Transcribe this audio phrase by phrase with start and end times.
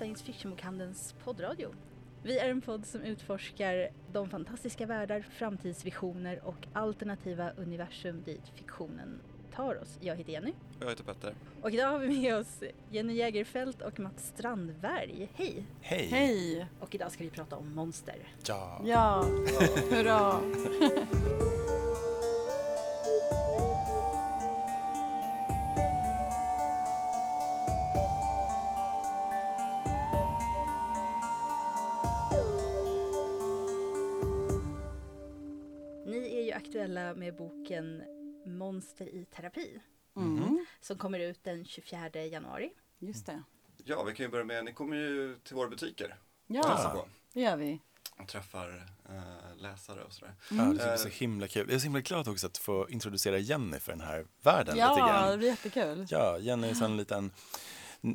[0.00, 1.68] Science Fiction-bokhandelns poddradio.
[2.22, 9.20] Vi är en podd som utforskar de fantastiska världar, framtidsvisioner och alternativa universum dit fiktionen
[9.54, 9.98] tar oss.
[10.00, 10.52] Jag heter Jenny.
[10.80, 11.34] Jag heter Petter.
[11.62, 15.28] Och idag har vi med oss Jenny Jägerfelt och Mats Strandberg.
[15.34, 15.64] Hej!
[15.80, 16.06] Hej!
[16.06, 16.66] Hej!
[16.80, 18.16] Och idag ska vi prata om monster.
[18.46, 18.82] Ja!
[18.84, 19.26] Ja,
[19.90, 20.40] hurra!
[38.80, 39.80] Monster i terapi
[40.16, 40.66] Mm.
[40.80, 42.70] som kommer ut den 24 januari.
[42.98, 43.42] Just det.
[43.84, 46.16] Ja, vi kan ju börja med, ni kommer ju till våra butiker
[46.46, 47.80] Ja, på det gör vi.
[48.18, 50.34] och träffar eh, läsare och sådär.
[50.50, 51.66] Ja, det bli så himla kul.
[51.68, 54.78] Jag är så himla glad också att få introducera Jenny för den här världen lite
[54.86, 55.38] Ja, det grann.
[55.38, 56.06] blir jättekul.
[56.10, 57.30] Ja, Jenny är en liten,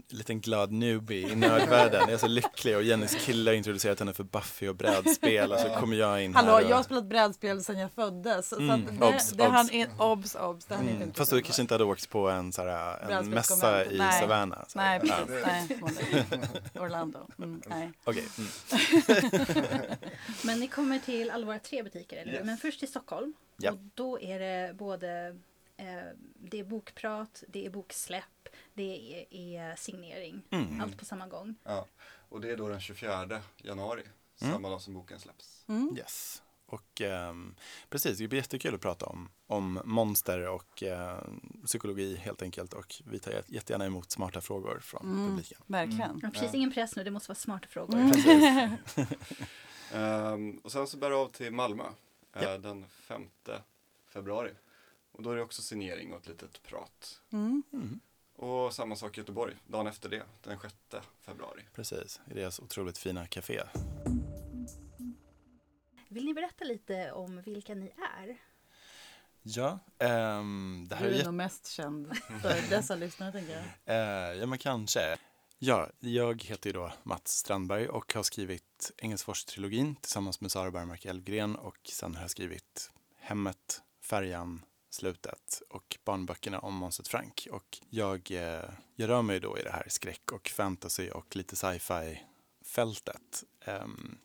[0.09, 2.02] liten glad newbie i nördvärlden.
[2.02, 5.59] Jag är så lycklig och Jennys killar har introducerat henne för Buffy och brädspel och
[5.59, 6.69] så kommer jag in Hallå, här och...
[6.72, 8.50] jag har spelat brädspel sedan jag föddes.
[8.50, 9.52] Så Mm, att det, obs, det obs.
[9.53, 12.53] hann in, obs, obs, det inte Mm, fast du kanske inte hade åkt på en,
[12.53, 14.19] så här, en mässa i Nej.
[14.22, 14.63] Savannah?
[14.67, 15.00] så här.
[15.00, 16.25] Nej, Ja, precis.
[16.31, 16.41] Nej,
[16.80, 17.28] Orlando.
[17.38, 17.91] Mm, nej.
[18.03, 18.23] Okej.
[18.38, 18.50] Mm.
[20.44, 22.38] Men ni kommer till alla våra tre butiker, eller hur?
[22.38, 22.45] Yes.
[22.45, 23.33] Men först till Stockholm.
[23.58, 23.72] Ja.
[23.72, 25.36] Och då är det både
[25.78, 25.86] eh,
[26.39, 28.23] det är bokprat, det är boksläpp,
[28.76, 30.42] det är, signering.
[30.50, 30.81] Mm.
[30.81, 31.56] Allt på samma gång.
[31.64, 31.86] Ja,
[32.30, 34.04] och det är då den 24 januari,
[34.42, 34.54] Mm.
[34.54, 35.64] samma dag som boken släpps.
[35.68, 35.95] Mm.
[35.98, 36.42] Yes.
[36.68, 37.56] Och ehm,
[37.90, 41.20] precis, det blir jättekul att prata om, om monster och eh,
[41.66, 42.73] psykologi helt enkelt.
[42.73, 45.28] Och vi tar jät- jättegärna emot smarta frågor från Mm.
[45.30, 45.62] publiken.
[45.66, 46.20] Verkligen.
[46.23, 47.98] Ja, precis, ingen press nu, det måste vara smarta frågor.
[48.00, 48.72] Mm.
[49.94, 51.84] Ehm, och sen så bär det av till Malmö
[52.34, 52.58] eh, Ja.
[52.58, 53.30] den 5
[54.09, 54.52] februari.
[55.12, 57.22] Och då är det också signering och ett litet prat.
[57.31, 57.64] Mm.
[58.36, 60.75] Och samma sak i Göteborg, dagen efter det, den 6
[61.22, 61.62] februari.
[61.73, 63.62] Precis, i deras otroligt fina café.
[66.07, 67.91] Vill ni berätta lite om vilka ni
[68.22, 68.38] är?
[69.41, 73.63] Ja, ehm, det här Du är är nog mest känd för dessa lyssnare, tänker jag.
[73.95, 75.18] Eh, ja, men kanske.
[75.59, 81.06] Ja, jag heter ju då Mats Strandberg och har skrivit Engelsfors-trilogin tillsammans med Sara Bergmark
[81.06, 84.62] Elfgren och sen har jag skrivit Hemmet, Färjan,
[84.95, 87.47] Slutet och barnböckerna om Månset Frank.
[87.51, 91.56] Och jag, eh, jag rör mig då i det här skräck och fantasy och lite
[91.56, 92.22] sci-fi
[92.66, 93.44] fältet.
[93.66, 94.17] Ehm,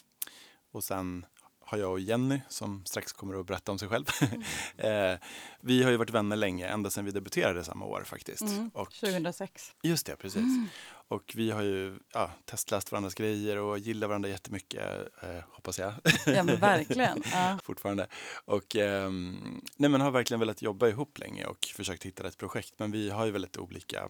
[0.70, 1.26] och sen
[1.60, 4.04] har jag och Jenny, som strax kommer att berätta om sig själv.
[4.76, 5.18] eh,
[5.60, 8.42] vi har ju varit vänner länge, ända sedan vi debuterade samma år faktiskt.
[8.42, 8.70] Mm.
[8.74, 9.74] Och 2006.
[9.82, 10.44] Just det, precis.
[11.10, 14.82] Och vi har ju ja, testläst varandras grejer och gillar varandra jättemycket,
[15.22, 15.92] eh, hoppas jag.
[16.26, 17.22] Ja, men verkligen.
[17.32, 17.58] Ja.
[17.62, 18.06] Fortfarande.
[18.44, 22.74] Och ehm, nej, men har verkligen velat jobba ihop länge och försökt hitta ett projekt.
[22.78, 24.08] Men vi har ju väldigt olika,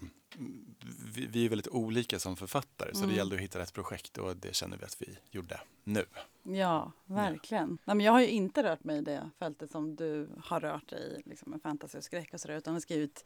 [1.15, 2.91] vi, vi är väldigt olika som författare.
[2.95, 3.11] Så Mm.
[3.11, 6.05] det gällde att hitta rätt projekt och det känner vi att vi gjorde nu.
[6.43, 7.79] Ja, verkligen.
[7.85, 10.89] Nej, men jag har ju inte rört mig i det fältet som du har rört
[10.89, 13.25] dig i, liksom med fantasy och skräck och sådär, utan har skrivit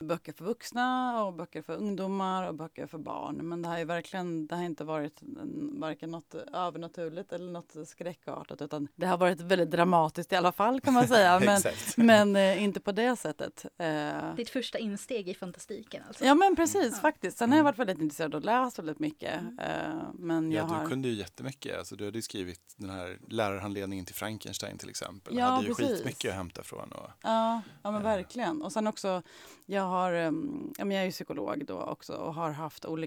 [0.00, 3.13] böcker för vuxna och böcker för ungdomar och böcker för barn.
[3.32, 7.74] Men det har ju verkligen, det har inte varit en, varken något övernaturligt eller något
[7.86, 11.62] skräckartat, utan det har varit väldigt dramatiskt i alla fall kan man säga, men,
[11.96, 13.64] men eh, inte på det sättet.
[13.78, 16.24] Eh, Ditt första insteg i fantastiken alltså?
[16.24, 16.98] Ja men precis Ja.
[16.98, 17.38] faktiskt.
[17.38, 19.34] Sen har jag varit väldigt intresserad och läst väldigt mycket.
[19.60, 20.86] Eh, men jag Ja, du har...
[20.88, 21.78] kunde ju jättemycket.
[21.78, 25.36] Alltså, du hade ju skrivit den här lärarhandledningen till Frankenstein till exempel.
[25.36, 25.96] Ja, hade ju precis.
[25.96, 26.92] skitmycket att hämta från.
[26.92, 28.02] Och, Ja, ja men Eh.
[28.02, 28.62] verkligen.
[28.62, 29.22] Och sen också,
[29.66, 33.03] jag, har, um, ja, men jag är ju psykolog då också och har haft olika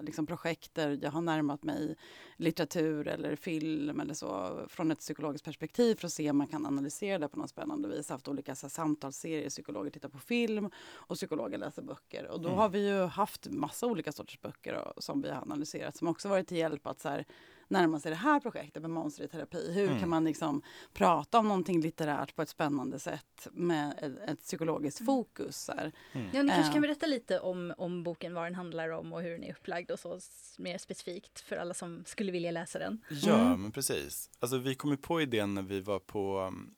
[0.00, 1.96] liksom, projekt där jag har närmat mig
[2.36, 6.66] litteratur eller film eller så från ett psykologiskt perspektiv för att se om man kan
[6.66, 8.08] analysera det på något spännande vis.
[8.08, 12.28] haft olika så här, samtalsserier, psykologer tittar på film och psykologer läser böcker.
[12.30, 12.58] Och då Mm.
[12.58, 16.28] har vi ju haft massa olika sorters böcker och, som vi har analyserat som också
[16.28, 17.24] varit till hjälp att så här,
[17.70, 19.72] närma sig det här projektet med monster i terapi.
[19.72, 20.00] Hur Mm.
[20.00, 20.62] kan man liksom
[20.92, 25.56] prata om någonting litterärt på ett spännande sätt med ett, ett psykologiskt fokus?
[25.56, 25.92] Så här.
[26.12, 26.28] mm.
[26.32, 26.72] Ja, ni kanske Eh.
[26.72, 29.90] kan berätta lite om, om boken, vad den handlar om och hur den är upplagd
[29.90, 30.20] och så
[30.58, 33.04] mer specifikt för alla som skulle vilja läsa den.
[33.10, 33.62] Ja, Mm.
[33.62, 34.30] men precis.
[34.40, 36.40] Alltså, vi kom ju på idén när vi var på...
[36.40, 36.74] um,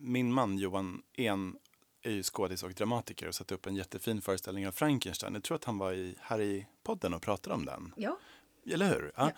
[0.00, 1.56] Min man Johan En
[2.02, 5.34] är ju skådis och dramatiker och satte upp en jättefin föreställning av Frankenstein.
[5.34, 7.92] Jag tror att han var i, här i podden och pratade om den.
[7.96, 8.18] Ja,
[8.72, 9.12] Eller hur?
[9.16, 9.30] Ja.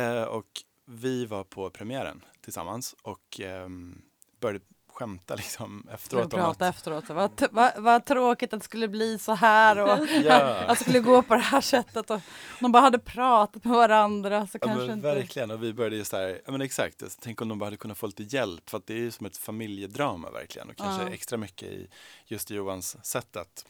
[0.00, 0.46] Eh, och
[0.86, 4.02] vi var på premiären tillsammans och ehm,
[4.40, 6.74] började skämta liksom Efteråt efteråt om prata att...
[6.74, 7.08] efteråt.
[7.08, 10.54] Vad, vad, vad tråkigt att det skulle bli så här och Ja.
[10.66, 12.10] att det skulle gå på det här sättet.
[12.10, 12.20] Och
[12.60, 15.14] de bara hade pratat med varandra så Ja, kanske inte...
[15.14, 17.76] verkligen, och vi började just där, ja men exakt, alltså, tänk om de bara hade
[17.76, 21.02] kunnat få lite hjälp, för att det är ju som ett familjedrama verkligen, och kanske
[21.02, 21.10] Ja.
[21.10, 21.88] extra mycket i
[22.26, 23.64] just Johans sätt att,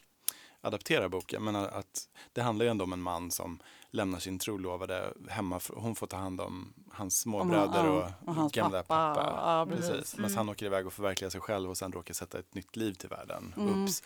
[0.61, 1.45] adaptera boken.
[1.45, 3.59] Men att det handlar ju ändå om en man som
[3.97, 5.61] lämnar sin trolovade hemma.
[5.75, 9.15] Hon får ta hand om hans småbröder och, och hans gamla pappa.
[9.15, 9.41] pappa.
[9.71, 10.19] Ja, precis.
[10.19, 10.35] Mm.
[10.37, 13.09] han åker iväg och förverkligar sig själv och sen råkar sätta ett nytt liv till
[13.09, 13.55] världen.
[13.57, 13.83] Mm.
[13.83, 14.03] Oops.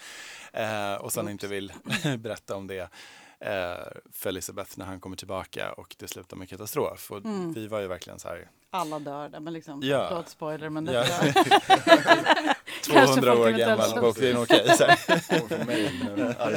[0.53, 1.31] Eh, och sen Oops.
[1.31, 1.73] inte vill
[2.19, 2.81] berätta om det
[3.41, 7.11] eh, för Elisabeth när han kommer tillbaka och det slutar med katastrof.
[7.11, 7.53] Och Mm.
[7.53, 10.07] vi var ju verkligen så här, Alla dör men liksom, Ja.
[10.09, 11.05] förlåt spoiler, men det Ja.
[11.05, 11.61] Kanske
[12.82, 14.77] 200 folk år gammal bok, det är nog okej.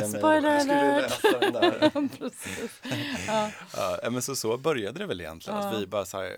[0.10, 1.20] Spoiler alert.
[3.28, 3.52] Ja.
[4.04, 5.60] Ja, men så, så började det väl egentligen.
[5.60, 5.80] Att Ja.
[5.80, 6.36] vi bara så här, eh,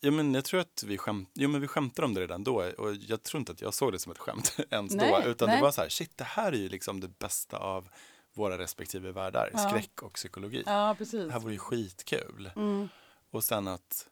[0.00, 2.54] ja, men jag tror att vi, skämt, jo, men vi skämtade om det redan då
[2.78, 5.28] och jag tror inte att jag såg det som ett skämt ens Nej, då.
[5.30, 5.56] Utan nej.
[5.56, 7.88] det var så här, shit det här är ju liksom det bästa av
[8.34, 9.58] våra respektive världar, Ja.
[9.58, 10.62] skräck och psykologi.
[10.66, 11.26] ja, precis.
[11.26, 12.50] Det här vore ju skitkul.
[12.56, 12.88] Mm.
[13.30, 14.06] Och sen att,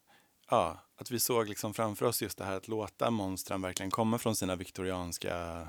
[0.49, 4.17] ja, att vi såg liksom framför oss just det här att låta monstren verkligen komma
[4.17, 5.67] från sina viktorianska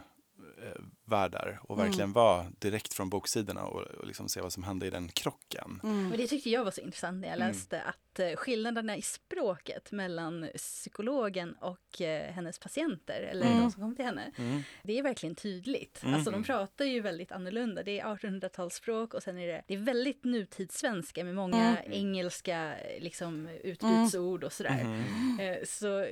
[0.62, 1.86] eh, världar och Mm.
[1.86, 5.80] verkligen vara direkt från boksidorna och, och liksom se vad som hände i den krocken.
[5.84, 6.12] Mm.
[6.12, 7.48] Och det tyckte jag var så intressant när jag Mm.
[7.48, 7.82] läste
[8.24, 13.60] att eh, skillnaderna i språket mellan psykologen och eh, hennes patienter, eller Mm.
[13.60, 14.62] de som kom till henne, Mm.
[14.82, 16.02] det är verkligen tydligt.
[16.02, 16.14] Mm.
[16.14, 17.82] Alltså de pratar ju väldigt annorlunda.
[17.82, 21.92] Det är 1800-talssspråk och sen är det, det är väldigt nutidssvenska med många Mm.
[21.92, 25.04] engelska eh, liksom, utbytsord och sådär.
[25.64, 26.06] Så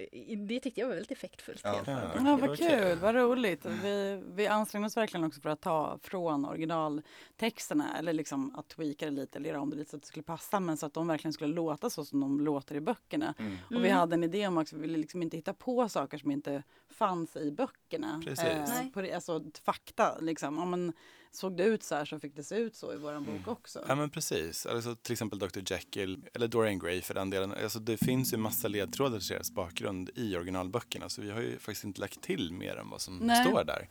[0.48, 1.60] det tyckte jag var väldigt effektfullt.
[1.64, 1.80] Ja.
[1.86, 2.00] Ja.
[2.20, 2.98] Vad var kul, kul.
[2.98, 3.66] vad roligt.
[3.66, 9.04] Vi, vi ansträngde oss verkligen också för att ta från originaltexterna eller liksom att tweaka
[9.04, 10.94] det lite eller göra om det lite så att det skulle passa men så att
[10.94, 13.34] de verkligen skulle låta så som de låter i böckerna.
[13.38, 13.56] Mm.
[13.70, 16.30] Och vi hade en idé om också, vi ville liksom inte hitta på saker som
[16.30, 18.22] inte fanns i böckerna.
[18.24, 18.44] Precis.
[18.44, 18.90] Nej.
[18.92, 20.58] på alltså fakta liksom.
[20.58, 20.92] Om man
[21.36, 23.84] såg det ut så här så fick det se ut så i våran bok också.
[23.88, 27.54] Ja men precis, alltså, till exempel Dr Jekyll eller Dorian Gray för den delen.
[27.62, 31.58] Alltså, det finns ju massa ledtrådar till deras bakgrund i originalböckerna så vi har ju
[31.58, 33.44] faktiskt inte lagt till mer än vad som Nej.
[33.44, 33.88] står där.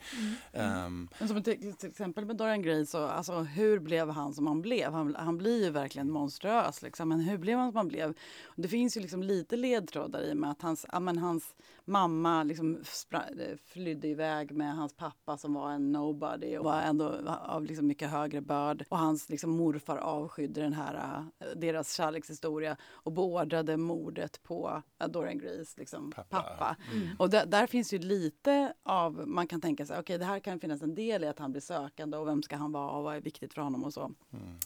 [0.53, 4.47] Ehm, Men som till, till exempel med Dorian Gray så, alltså hur blev han som
[4.47, 4.91] han blev?
[4.91, 7.09] Han, han blir ju verkligen monströs liksom.
[7.09, 8.13] Men hur blev han som han blev?
[8.55, 12.43] Det finns ju liksom lite ledtrådar i och med att hans, ja, men hans mamma
[12.43, 17.15] liksom spra- flydde iväg med hans pappa som var en nobody och var ändå
[17.45, 18.85] av liksom mycket högre börd.
[18.89, 25.07] Och hans liksom morfar avskydde den här, äh, deras kärlekshistoria och beordrade mordet på äh,
[25.07, 26.41] Dorian Grays liksom, Pappa.
[26.41, 26.77] pappa.
[26.91, 27.07] Mm.
[27.19, 30.81] Och där, finns ju lite av, man kan tänka sig, okej det här kan finnas
[30.81, 33.21] en del i att han blir sökande och vem ska han vara och vad är
[33.21, 34.01] viktigt för honom och så.
[34.01, 34.15] mm.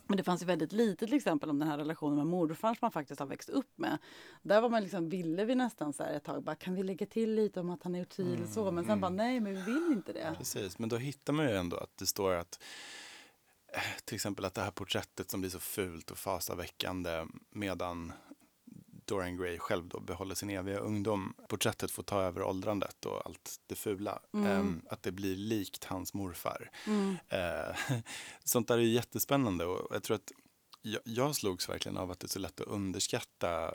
[0.07, 2.77] Men det fanns ju väldigt lite till exempel om den här relationen med morfar som
[2.81, 3.97] man faktiskt har växt upp med.
[4.41, 7.05] Där var man liksom, ville vi nästan så här ett tag, bara kan vi lägga
[7.07, 9.62] till lite om att han är util och så, men sen bara nej, men vi
[9.62, 10.36] vill inte det.
[10.38, 12.59] Precis, men då hittar man ju ändå att det står att
[13.74, 18.13] eh, till exempel att det här porträttet som blir så fult och fasaväckande medan
[19.07, 21.33] Dorian Gray själv då behåller sin eviga ungdom.
[21.48, 24.19] Porträttet får ta över åldrandet och allt det fula.
[24.33, 24.48] Mm.
[24.48, 26.71] Ehm, att det blir likt hans morfar.
[26.88, 27.18] Mm.
[27.30, 27.75] Eh,
[28.44, 30.31] sånt där är jättespännande och jag tror att
[30.81, 33.74] jag, jag slogs verkligen av att det är så lätt att underskatta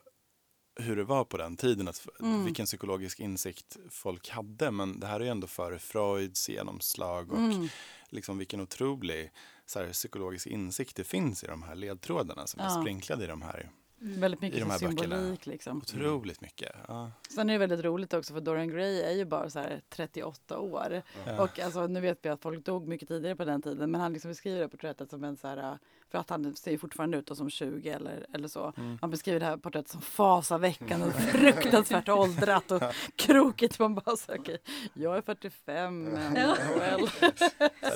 [0.77, 2.45] hur det var på den tiden, att, Mm.
[2.45, 4.71] vilken psykologisk insikt folk hade.
[4.71, 7.69] Men det här är ju ändå före Freuds genomslag och Mm.
[8.09, 9.33] liksom vilken otrolig
[9.67, 12.81] så här, psykologisk insikt det finns i de här ledtrådarna som är Ja.
[12.83, 13.71] sprinklade i de här.
[14.05, 15.17] Väldigt mycket I de här så böckerna.
[15.17, 15.77] symbolik liksom.
[15.79, 16.73] Otroligt mycket.
[16.89, 17.11] Ja.
[17.35, 20.59] Sen är det väldigt roligt också för Dorian Gray är ju bara så här 38
[20.59, 21.03] år.
[21.27, 21.43] Ja.
[21.43, 24.13] Och alltså, nu vet vi att folk dog mycket tidigare på den tiden men han
[24.13, 25.79] liksom beskriver det porträttet som en så här
[26.13, 28.73] för att han ser ju fortfarande ut som 20 eller, eller så.
[28.77, 28.99] Mm.
[29.01, 32.83] Han beskriver det här porträttet som fasaväckande och fruktansvärt åldrat och
[33.17, 33.79] krokigt.
[33.79, 34.59] Man bara så, okej,
[34.95, 36.57] jag är 45 men Ja.
[36.79, 37.01] well.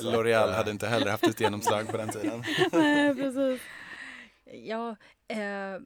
[0.03, 2.43] L'Oreal hade inte heller haft ett genomslag på den tiden.
[2.71, 3.61] Nej, precis.
[4.53, 4.95] Ja,
[5.27, 5.81] eh,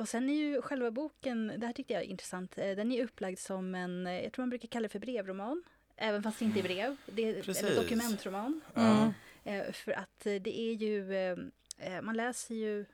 [0.00, 3.04] och sen är ju själva boken, det här tyckte jag är intressant, eh, den är
[3.04, 5.62] upplagd som en, eh, jag tror man brukar kalla det för brevroman.
[5.96, 7.62] Även fast det inte är brev, det är, Precis.
[7.62, 8.60] eller dokumentroman.
[8.74, 9.12] Mm.
[9.44, 11.12] Eh, för att det är ju,
[12.02, 12.86] man läser ju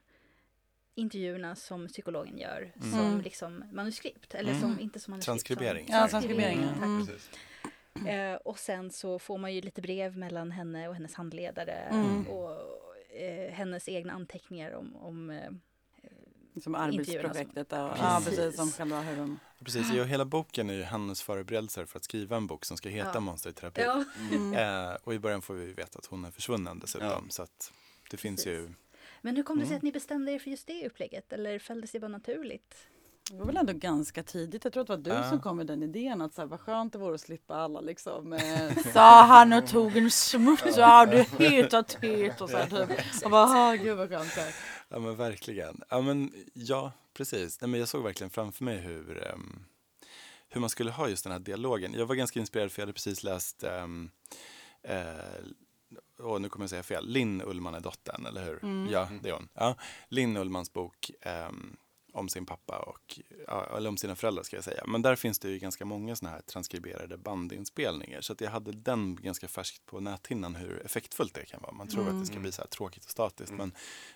[0.95, 2.91] intervjuerna som psykologen gör Mm.
[2.91, 3.21] som Mm.
[3.21, 4.35] liksom manuskript.
[4.35, 4.61] Eller Mm.
[4.63, 5.25] som, inte som manuskript.
[5.27, 5.87] Transkribering.
[5.87, 6.63] Som, Ja, transkribering.
[6.63, 7.07] Mm.
[8.07, 12.27] Eh, och sen så får man ju lite brev mellan henne och hennes handledare Mm.
[12.29, 12.51] och
[13.17, 15.51] eh, hennes egna anteckningar om, om eh,
[16.63, 17.67] Som arbetsprojektet.
[17.71, 18.57] Ja, ja, Precis.
[18.57, 19.39] Som själva hur de...
[19.65, 22.89] Precis, och hela boken är ju hennes förberedelser för att skriva en bok som ska
[22.89, 23.21] heta Ja.
[23.21, 23.81] Monsterterapi.
[23.83, 24.05] Ja.
[24.33, 24.55] Mm.
[24.91, 27.09] Eh, och i början får vi veta att hon är försvunnen dessutom.
[27.09, 27.23] Ja.
[27.29, 27.73] Så att
[28.13, 28.61] det finns Precis.
[28.61, 28.75] ju...
[29.21, 29.77] Men hur kom det sig Mm.
[29.77, 31.33] att ni bestämde er för just det upplägget?
[31.33, 32.75] Eller följdes det bara naturligt?
[33.31, 34.65] Det var väl ändå ganska tidigt.
[34.65, 35.31] Jag tror att det var du Ja.
[35.31, 37.81] som kom med den idén att så här, vad skönt det vore att slippa alla
[37.81, 38.33] liksom.
[38.33, 40.77] Eh, Sa han och tog en smuts.
[40.77, 41.79] Ja, du är het och
[42.43, 43.25] och så här typ.
[43.25, 44.31] Och bara, gud vad skönt.
[44.33, 44.55] Här.
[44.89, 45.81] Ja men verkligen.
[45.89, 47.61] Ja, men, ja precis.
[47.61, 49.65] Nej, men jag såg verkligen framför mig hur, ehm,
[50.49, 51.95] hur man skulle ha just den här dialogen.
[51.95, 54.11] Jag var ganska inspirerad för jag hade precis läst ehm,
[54.83, 55.05] eh,
[56.23, 58.65] och nu kommer jag säga fel, Linn Ullman är dottern, eller hur?
[58.65, 58.93] Mm.
[58.93, 59.49] Ja, det är hon.
[59.55, 59.75] Ja,
[60.09, 61.77] Linn Ullmans bok ehm,
[62.15, 63.21] om sin pappa och,
[63.77, 64.85] eller om sina föräldrar ska jag säga.
[64.87, 68.21] Men där finns det ju ganska många sådana här transkriberade bandinspelningar.
[68.21, 71.73] Så att jag hade den ganska färskt på näthinnan hur effektfullt det kan vara.
[71.73, 72.17] Man tror Mm.
[72.17, 73.73] att det ska bli så här tråkigt och statiskt men,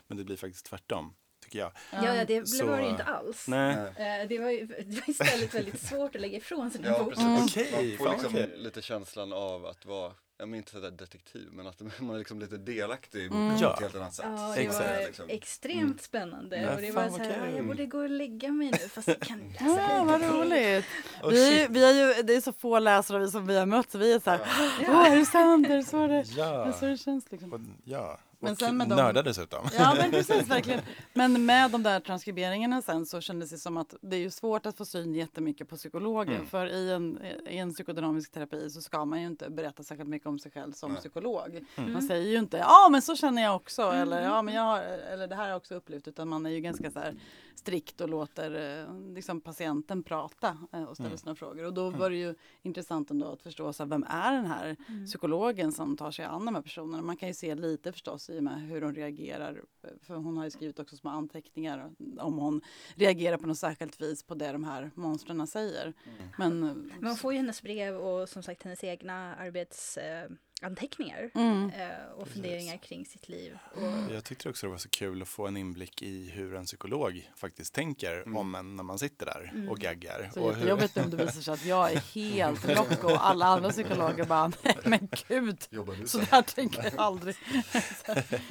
[0.07, 1.73] men det blir faktiskt tvärtom, tycker jag.
[1.93, 3.49] Ja, ja det Så- var det ju inte alls.
[3.49, 3.77] Nej.
[3.99, 4.21] Nej.
[4.23, 7.05] Eh, Det var ju det var istället väldigt svårt att lägga ifrån sig den Ja,
[7.05, 7.15] boken.
[7.47, 7.57] precis.
[7.57, 7.73] Mm.
[7.73, 8.53] Okej, man får liksom okej.
[8.57, 12.41] lite känslan av att vara, jag menar inte sådär detektiv, men att man är liksom
[12.41, 13.49] lite delaktig i Mm.
[13.49, 13.69] boken Ja.
[13.69, 14.27] på ett helt annat sätt.
[14.29, 14.91] Ja, det Exakt.
[15.01, 15.27] var Liksom.
[15.29, 15.99] extremt Mm.
[15.99, 16.57] spännande.
[16.63, 17.43] Ja, och det var så vad här, kul.
[17.43, 20.21] "Ah, jag borde gå och lägga mig nu fast jag kan läsa Ja, lite vad
[20.21, 20.85] till." roligt.
[21.23, 23.91] Oh, Vi, vi har ju, det är så få läsare vi som vi har mött
[23.91, 24.41] så vi är så här,
[24.83, 24.89] Ja.
[24.91, 25.69] åh är det sant?
[25.71, 27.77] Är det så det, är Ja, det, så det känns liksom?
[27.85, 28.19] ja.
[28.47, 29.69] Men och sen med dem- nörda dessutom.
[29.79, 30.81] Ja men precis, verkligen.
[31.15, 34.67] Men med de där transkriberingarna sen så kändes det som att det är ju svårt
[34.67, 36.35] att få syn jättemycket på psykologer.
[36.35, 36.47] Mm.
[36.47, 40.29] För i en, i en psykodynamisk terapi så ska man ju inte berätta särskilt mycket
[40.29, 41.01] om sig själv som Nej.
[41.01, 41.65] psykolog.
[41.77, 41.93] Mm.
[41.93, 44.03] Man säger ju inte ja men så känner jag också Mm.
[44.03, 46.51] eller ja men jag har, eller det här har jag också upplevt utan man är
[46.51, 47.15] ju ganska så här
[47.59, 51.19] strikt och låter eh, liksom patienten prata eh, och ställa Mm.
[51.19, 51.65] sina frågor.
[51.67, 54.77] Och då var det ju intressant ändå att förstå så här, vem är den här
[54.89, 55.07] Mm.
[55.07, 57.03] psykologen som tar sig an de här personerna.
[57.03, 59.63] Man kan ju se lite förstås i och med hur hon reagerar.
[60.03, 62.61] För hon har ju skrivit också små anteckningar om hon
[62.95, 65.93] reagerar på något särskilt vis på det de här monstren säger.
[66.39, 71.71] Men, Man får ju hennes brev och som sagt hennes egna arbetsanteckningar eh, anteckningar, mm,
[71.71, 72.35] eh, och Precis.
[72.35, 73.59] funderingar kring sitt liv.
[73.75, 76.65] Och, Jag tyckte också det var så kul att få en inblick i hur en
[76.65, 78.37] psykolog faktiskt tänker Mm.
[78.37, 79.69] om en när man sitter där Mm.
[79.69, 80.31] och gaggar.
[80.35, 83.47] så och hur, jättejobbigt om det visar sig att jag är helt lock och alla
[83.47, 87.37] andra psykologer bara, nej men gud, Jobbar du så där tänker jag aldrig.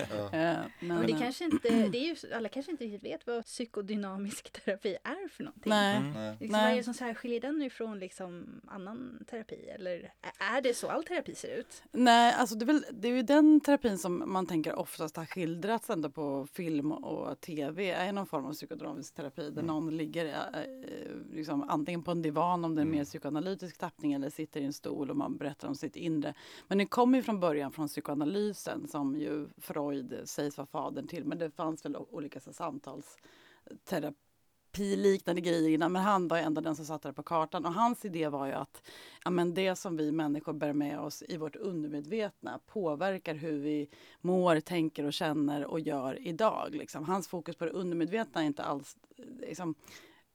[0.10, 0.34] Ja.
[0.34, 3.46] Eh, men, och det kanske inte, det är ju, alla kanske inte riktigt vet vad
[3.46, 5.70] psykodynamisk terapi är för någonting.
[5.70, 5.98] Nej.
[5.98, 6.14] Mm.
[6.14, 6.32] Nej.
[6.40, 6.62] Liksom, Nej.
[6.64, 9.56] vad är det som särskiljer den ifrån liksom annan terapi?
[9.70, 11.84] Eller är det så all terapi ser ut?
[11.98, 15.26] Nej, alltså det, är väl, det är ju den terapin som man tänker oftast har
[15.26, 19.66] skildrats ändå på film och tv är någon form av psykodynamisk terapi där Mm.
[19.66, 22.98] någon ligger eh, liksom, antingen på en divan om det är Mm.
[22.98, 26.34] mer psykoanalytisk tappning eller sitter i en stol och man berättar om sitt inre.
[26.68, 31.26] Men det kommer ju från början från psykoanalysen som ju Freud sägs vara fadern till
[31.26, 32.54] men det fanns väl olika så,
[34.76, 38.06] samtalsterapi-liknande grejer innan men han var ändå den som satte det på kartan och hans
[38.06, 38.82] idé var ju att
[39.24, 43.90] ja, men det som vi människor bär med oss i vårt undermedvetna påverkar hur vi
[44.22, 46.70] mår, tänker och känner och gör idag.
[46.72, 47.04] Liksom.
[47.04, 48.98] Hans fokus på det undermedvetna är inte alls...
[49.40, 49.76] Liksom,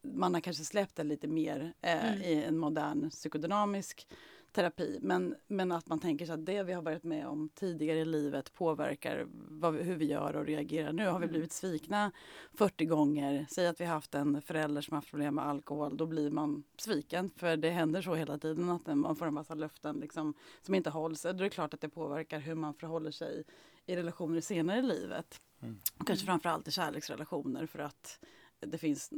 [0.02, 2.22] man har kanske släppt det lite mer eh, Mm.
[2.22, 4.06] i en modern psykodynamisk
[4.52, 4.98] terapi.
[5.02, 8.04] Men, men att man tänker sig att det vi har varit med om tidigare i
[8.04, 10.92] livet påverkar vad, hur vi gör och reagerar.
[10.92, 11.32] Nu har vi Mm.
[11.32, 12.12] blivit svikna
[12.54, 13.46] 40 gånger.
[13.50, 15.96] Säg att vi har haft en förälder som har haft problem med alkohol.
[15.96, 17.30] Då blir man sviken.
[17.36, 20.90] För det händer så hela tiden att man får en massa löften liksom, som inte
[20.90, 21.22] hålls.
[21.22, 23.44] Då är det klart att det påverkar hur man förhåller sig
[23.86, 25.40] i relationer senare i livet.
[25.62, 25.80] Mm.
[26.06, 28.18] Kanske framförallt i kärleksrelationer för att
[28.60, 29.12] det finns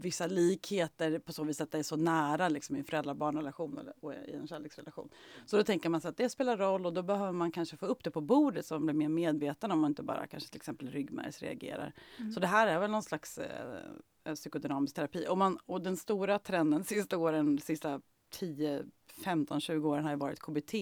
[0.00, 4.12] vissa likheter på så vis att det är så nära liksom, i en föräldrar-barnrelation och
[4.14, 5.08] i en kärleksrelation.
[5.46, 7.86] Så då tänker man sig att det spelar roll och då behöver man kanske få
[7.86, 10.58] upp det på bordet så man blir mer medveten om man inte bara kanske till
[10.58, 11.92] exempel ryggmärgsreagerar.
[12.18, 12.32] Mm.
[12.32, 15.26] Så det här är väl någon slags eh, psykodynamisk terapi.
[15.28, 18.84] Och, man, och den stora trenden sista åren, sista 10,
[19.24, 20.72] 15, 20 åren har ju varit KBT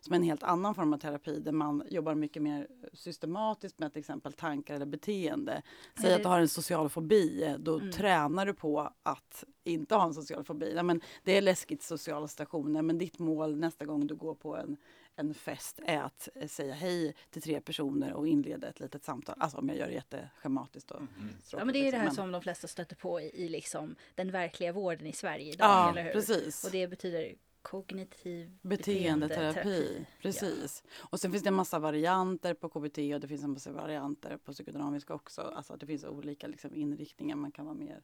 [0.00, 3.92] som är en helt annan form av terapi där man jobbar mycket mer systematiskt med
[3.92, 5.62] till exempel tankar eller beteende.
[6.00, 7.92] Säg att du har en social fobi, då Mm.
[7.92, 10.72] tränar du på att inte ha en social fobi.
[10.74, 14.56] Nej, men det är läskigt sociala situationer men ditt mål nästa gång du går på
[14.56, 14.76] en,
[15.16, 19.34] en fest är att eh, säga hej till tre personer och inleda ett litet samtal.
[19.38, 21.10] Alltså om jag gör det jätteschematiskt och Mm.
[21.52, 22.24] Ja men det är det här liksom.
[22.24, 25.90] som de flesta stöter på i, i liksom den verkliga vården i Sverige idag, Ja,
[25.90, 26.12] eller hur?
[26.12, 26.64] precis.
[26.64, 30.82] Och det betyder kognitiv Beteendeterapi, precis.
[30.98, 34.36] Och sen finns det en massa varianter på KBT och det finns en massa varianter
[34.36, 35.40] på psykodynamisk också.
[35.40, 38.02] Alltså att det finns olika liksom, inriktningar, man kan vara mer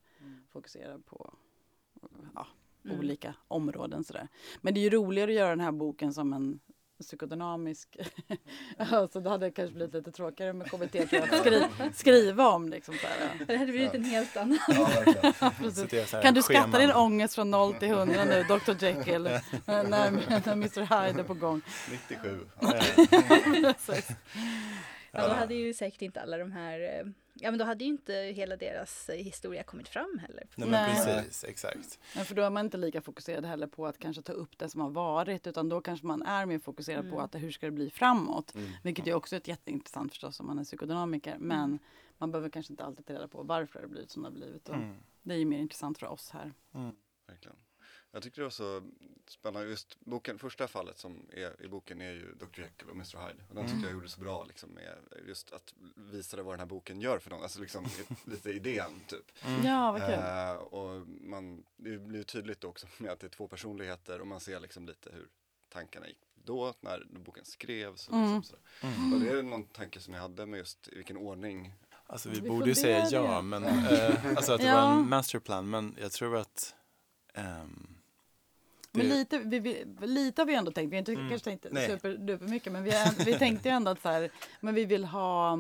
[0.49, 1.35] fokuserad på
[2.35, 2.47] ja,
[2.85, 2.99] Mm.
[2.99, 4.05] olika områden.
[4.05, 4.29] Sådär.
[4.61, 6.61] Men det är ju roligare att göra den här boken som en
[7.01, 7.97] psykodynamisk.
[8.77, 11.65] alltså det hade kanske blivit lite tråkigare med KBT att skri
[11.95, 12.69] skriva om.
[12.69, 13.47] Liksom, såhär.
[13.47, 14.59] Det hade blivit en helt annan.
[14.69, 14.87] Ja.
[15.63, 16.81] Så så här Kan du skatta scheman.
[16.81, 19.23] din ångest från 0 till 100 nu, Dr Jekyll,
[19.65, 21.61] när, när Mr Hyde är på gång?
[21.91, 22.41] 97.
[23.63, 24.09] Precis.
[25.13, 27.07] Ja, då hade ju säkert inte alla de här, eh,
[27.41, 30.47] ja men då hade ju inte hela deras eh, historia kommit fram heller.
[30.57, 30.95] Nej men Nej.
[31.25, 31.99] precis, exakt.
[32.17, 34.69] Ja, för då är man inte lika fokuserad heller på att kanske ta upp det
[34.69, 37.25] som har varit utan då kanske man är mer fokuserad på Mm.
[37.25, 38.55] att hur ska det bli framåt.
[38.55, 38.71] Mm.
[38.83, 41.37] Vilket är också ett jätteintressant förstås om man är psykodynamiker.
[41.39, 41.79] Men
[42.19, 44.35] man behöver kanske inte alltid ta reda på varför det har blivit som det har
[44.35, 44.69] blivit.
[44.69, 44.97] Och Mm.
[45.23, 46.53] Det är ju mer intressant för oss här.
[46.75, 46.91] Mm.
[47.27, 47.57] Verkligen.
[48.19, 48.83] Jag tyckte det var så
[49.29, 49.69] spännande.
[49.69, 52.61] Just boken, första fallet som är i boken är ju Dr.
[52.61, 53.19] Jekyll och Mr.
[53.27, 53.43] Hyde.
[53.49, 53.71] Och den Mm.
[53.73, 54.95] tyckte jag gjorde så bra liksom med
[55.29, 57.43] just att visa vad den här boken gör för någon.
[57.43, 57.87] Alltså liksom
[58.25, 59.33] lite idén typ.
[59.47, 59.67] Mm.
[59.67, 60.13] Ja, vad kul.
[60.13, 64.41] Eh, och man, det blir tydligt också med att det är två personligheter och man
[64.41, 65.29] ser liksom lite hur
[65.69, 68.09] tankarna gick då när boken skrevs.
[68.09, 68.43] Och, liksom Mm.
[68.43, 68.63] sådär.
[68.83, 69.13] Mm.
[69.15, 71.75] och det är någon tanke som jag hade med just i vilken ordning.
[72.07, 73.43] Alltså vi, Vi borde ju säga funderade ja, ju.
[73.43, 74.75] men eh, alltså att det Ja.
[74.87, 76.75] var en masterplan, men jag tror att
[77.35, 77.95] ehm,
[78.93, 81.29] Men lite, vi, vi, lite har vi ändå tänkt, vi har inte Mm.
[81.29, 82.93] kanske tänkt superduper mycket men vi,
[83.25, 84.31] vi tänkte ju ändå att så här,
[84.61, 85.59] men vi vill ha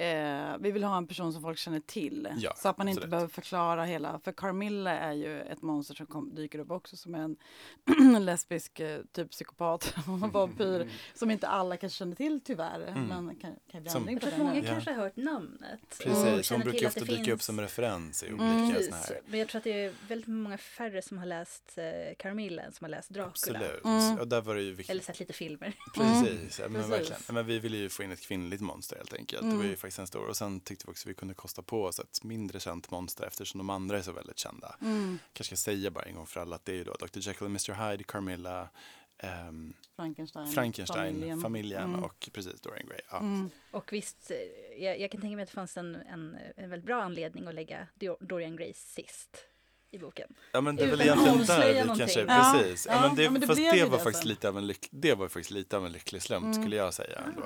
[0.00, 2.28] Eh, vi vill ha en person som folk känner till.
[2.36, 4.20] Ja, så att man inte behöver förklara hela.
[4.24, 7.36] För Carmilla är ju ett monster som kom, dyker upp också som är en
[8.24, 10.90] lesbisk eh, typ psykopat och vampyr.
[11.14, 12.80] Som inte alla kanske känner till tyvärr.
[12.86, 13.06] Mm.
[13.24, 14.56] Men kan, kan bli Som- Jag tror att många.
[14.56, 14.62] Ja.
[14.64, 15.80] kanske har hört namnet.
[16.02, 18.40] precis, hon brukar ofta dyka upp finns- som referens i Mm.
[18.62, 19.20] olika Precis, såna här.
[19.26, 22.72] men jag tror att det är väldigt många färre som har läst eh, Carmilla än
[22.72, 23.28] som har läst Dracula.
[23.58, 24.18] Absolut, Mm.
[24.18, 24.90] och där var det ju viktigt.
[24.90, 25.72] Eller sett lite filmer.
[25.94, 26.90] Precis, ja, men Precis.
[27.10, 27.34] verkligen.
[27.34, 29.42] Men vi ville ju få in ett kvinnligt monster helt enkelt.
[29.42, 29.76] Det var ju Mm.
[29.88, 30.26] Faktiskt en stor.
[30.28, 33.24] Och sen tyckte vi också att vi kunde kosta på oss ett mindre känt monster
[33.26, 34.76] eftersom de andra är så väldigt kända.
[34.82, 35.18] Mm.
[35.32, 37.06] Kanske ska säga bara en gång för alla att det är ju då Dr.
[37.18, 37.90] Jekyll och Mr.
[37.90, 38.68] Hyde, Carmilla,
[39.18, 40.52] ehm, Frankenstein.
[40.52, 42.04] Frankenstein, familjen, Mm.
[42.04, 43.00] och precis Dorian Gray.
[43.10, 43.18] Ja.
[43.18, 43.50] Mm.
[43.70, 46.86] Och visst, eh, jag, jag kan tänka mig att det fanns en, en, en väldigt
[46.86, 49.36] bra anledning att lägga Dor- Dorian Gray sist
[49.90, 50.34] i boken.
[50.52, 51.98] Ja men det är väl egentligen där vi någonting.
[52.06, 52.86] kanske, Ja, precis.
[52.86, 54.28] Ja, ja, men det, ja, men det fast det var det faktiskt sen.
[54.28, 56.62] lite av en lyck, det var faktiskt lite av en lycklig slump Mm.
[56.62, 57.42] skulle jag säga ändå.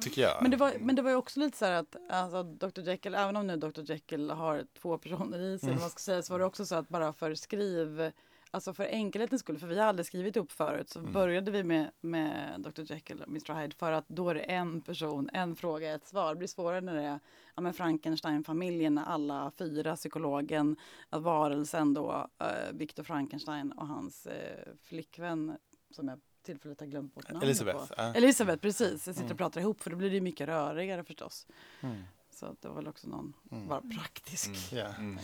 [0.00, 0.42] Tycker jag.
[0.42, 2.80] Men det, var, men det var ju också lite så här att alltså, Dr.
[2.80, 3.80] Jekyll, även om nu Dr.
[3.90, 5.80] Jekyll har två personer i sig, Mm.
[5.80, 8.10] man ska säga, så var det också så att bara för skriv,
[8.50, 11.12] alltså för enkelhetens skull, för vi har aldrig skrivit upp förut, så Mm.
[11.12, 12.82] började vi med, med Dr.
[12.92, 13.54] Jekyll och Mr.
[13.60, 16.28] Hyde för att då är det en person, en fråga, ett svar.
[16.34, 17.20] Det blir svårare när det är
[17.54, 20.76] ja, men Frankenstein-familjen, alla fyra, psykologen,
[21.10, 25.56] varelsen då, eh, Victor Frankenstein och hans eh, flickvän,
[25.94, 27.46] som jag tillfälligt har glömt bort namnet på.
[27.46, 27.92] Elisabeth.
[27.96, 28.14] ja.
[28.14, 29.06] Elisabeth, precis.
[29.06, 29.32] Jag sitter Mm.
[29.32, 31.46] och pratar ihop för då blir det mycket rörigare förstås.
[31.80, 32.02] Mm.
[32.30, 33.68] Så det var väl också någon, Mm.
[33.68, 34.48] bara praktisk.
[34.72, 34.84] Mm.
[34.86, 34.94] Ja.
[34.94, 35.18] Mm.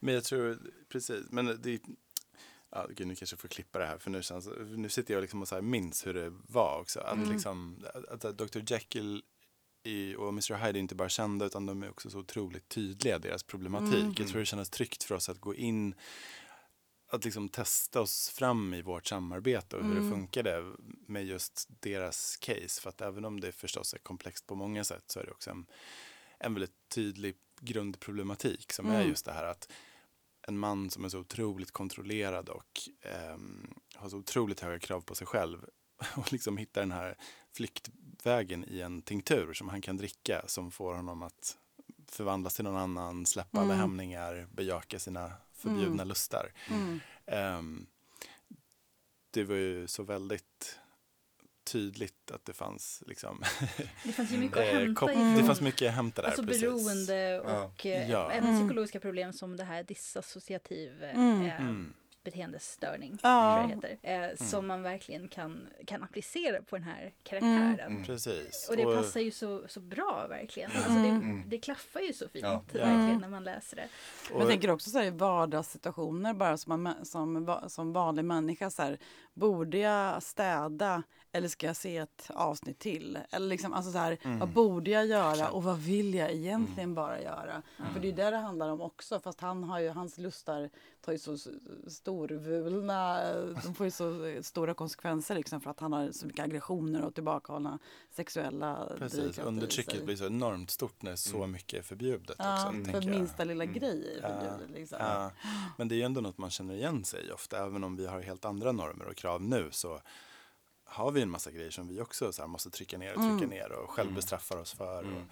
[0.00, 1.80] Men jag tror, precis, men det
[2.72, 5.20] Ja, gud, nu kanske jag får klippa det här för nu, känns, nu sitter jag
[5.20, 7.00] liksom och så här minns hur det var också.
[7.00, 7.30] Att, Mm.
[7.32, 8.72] liksom, att, att Dr.
[8.72, 9.22] Jekyll
[9.82, 10.54] i, och Mr.
[10.66, 13.94] Hyde är inte bara kända utan de är också så otroligt tydliga deras problematik.
[14.02, 14.14] Mm.
[14.18, 15.94] Jag tror det kändes tryggt för oss att gå in
[17.10, 20.02] att liksom testa oss fram i vårt samarbete och hur Mm.
[20.04, 20.72] det funkade
[21.06, 22.80] med just deras case.
[22.80, 25.50] För att även om det förstås är komplext på många sätt så är det också
[25.50, 25.66] en,
[26.38, 29.08] en väldigt tydlig grundproblematik som är Mm.
[29.08, 29.72] just det här att
[30.48, 35.14] en man som är så otroligt kontrollerad och ehm, har så otroligt höga krav på
[35.14, 35.64] sig själv
[36.16, 37.16] och liksom hittar den här
[37.52, 41.56] flyktvägen i en tinktur som han kan dricka som får honom att
[42.08, 43.78] förvandlas till någon annan, släppa alla Mm.
[43.80, 46.08] hämningar, bejaka sina förbjudna Mm.
[46.08, 46.52] lustar.
[46.70, 47.00] Mm.
[47.26, 47.86] Ehm,
[49.30, 50.78] det var ju så väldigt
[51.64, 53.42] tydligt att det fanns liksom
[54.04, 56.28] Det fanns ju mycket att eh, hämta ifrån det fanns mycket att hämta där.
[56.28, 56.62] Alltså precis.
[56.62, 58.30] beroende och eh, Ja.
[58.32, 58.60] även Mm.
[58.60, 61.42] psykologiska problem som det här dissociativ eh, Mm.
[61.46, 61.94] eh, Mm.
[62.24, 63.18] Beteendestörning.
[63.22, 63.56] Ja.
[63.68, 67.80] Tror jag det heter, eh, Som man verkligen kan, kan applicera på den här karaktären.
[67.80, 68.04] Mm.
[68.04, 68.66] Precis.
[68.70, 70.70] Och det passar ju så, så bra verkligen.
[70.76, 71.42] Alltså Mm.
[71.42, 72.62] det, det klaffar ju så fint Ja.
[72.72, 73.88] verkligen när man läser det.
[74.30, 78.70] Men jag tänker också så här, i vardagssituationer bara som, man, som, som vanlig människa
[78.70, 78.98] så här,
[79.34, 83.18] borde jag städa eller ska jag se ett avsnitt till?
[83.30, 84.38] Eller liksom, alltså så här, Mm.
[84.38, 87.62] vad borde jag göra och vad vill jag egentligen bara göra?
[87.92, 91.12] För det är det det handlar om också, fast han har ju, hans lustar tar
[91.12, 91.36] ju så
[91.88, 93.20] storvulna,
[93.64, 97.14] de får ju så stora konsekvenser liksom för att han har så mycket aggressioner och
[97.14, 97.78] tillbakahållna
[98.10, 101.50] sexuella Precis, undertrycket blir så enormt stort när så Mm.
[101.50, 102.68] mycket är förbjudet Ja, också.
[102.68, 103.02] Mm.
[103.02, 103.74] för minsta lilla Mm.
[103.76, 104.28] grej är Ja.
[104.40, 104.70] förbjudet.
[104.80, 104.98] Liksom.
[105.00, 105.30] Ja,
[105.78, 107.58] men det är ju ändå något man känner igen sig i ofta.
[107.66, 110.00] Även om vi har helt andra normer och krav nu så
[110.90, 113.44] har vi en massa grejer som vi också så här måste trycka ner och trycka
[113.44, 113.48] Mm.
[113.48, 115.02] ner och själv bestraffar oss för.
[115.02, 115.22] Mm.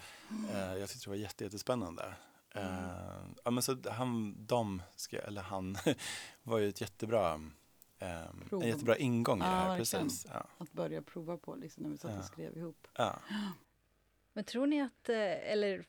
[0.45, 2.15] Och, eh, jag tyckte det var jätte, jättespännande.
[2.55, 5.77] Eh, ja, men så han, de, ska, eller han,
[6.43, 7.41] var ju ett jättebra,
[8.49, 8.63] Prov.
[8.63, 9.69] en jättebra ingång i det Ja, här.
[9.79, 10.05] verkligen.
[10.07, 10.27] Precis.
[10.33, 10.47] Ja.
[10.59, 12.19] att börja prova på liksom, när vi satt Ja.
[12.19, 12.89] och skrev ihop.
[14.33, 15.17] Men tror ni att, eh,
[15.53, 15.85] eller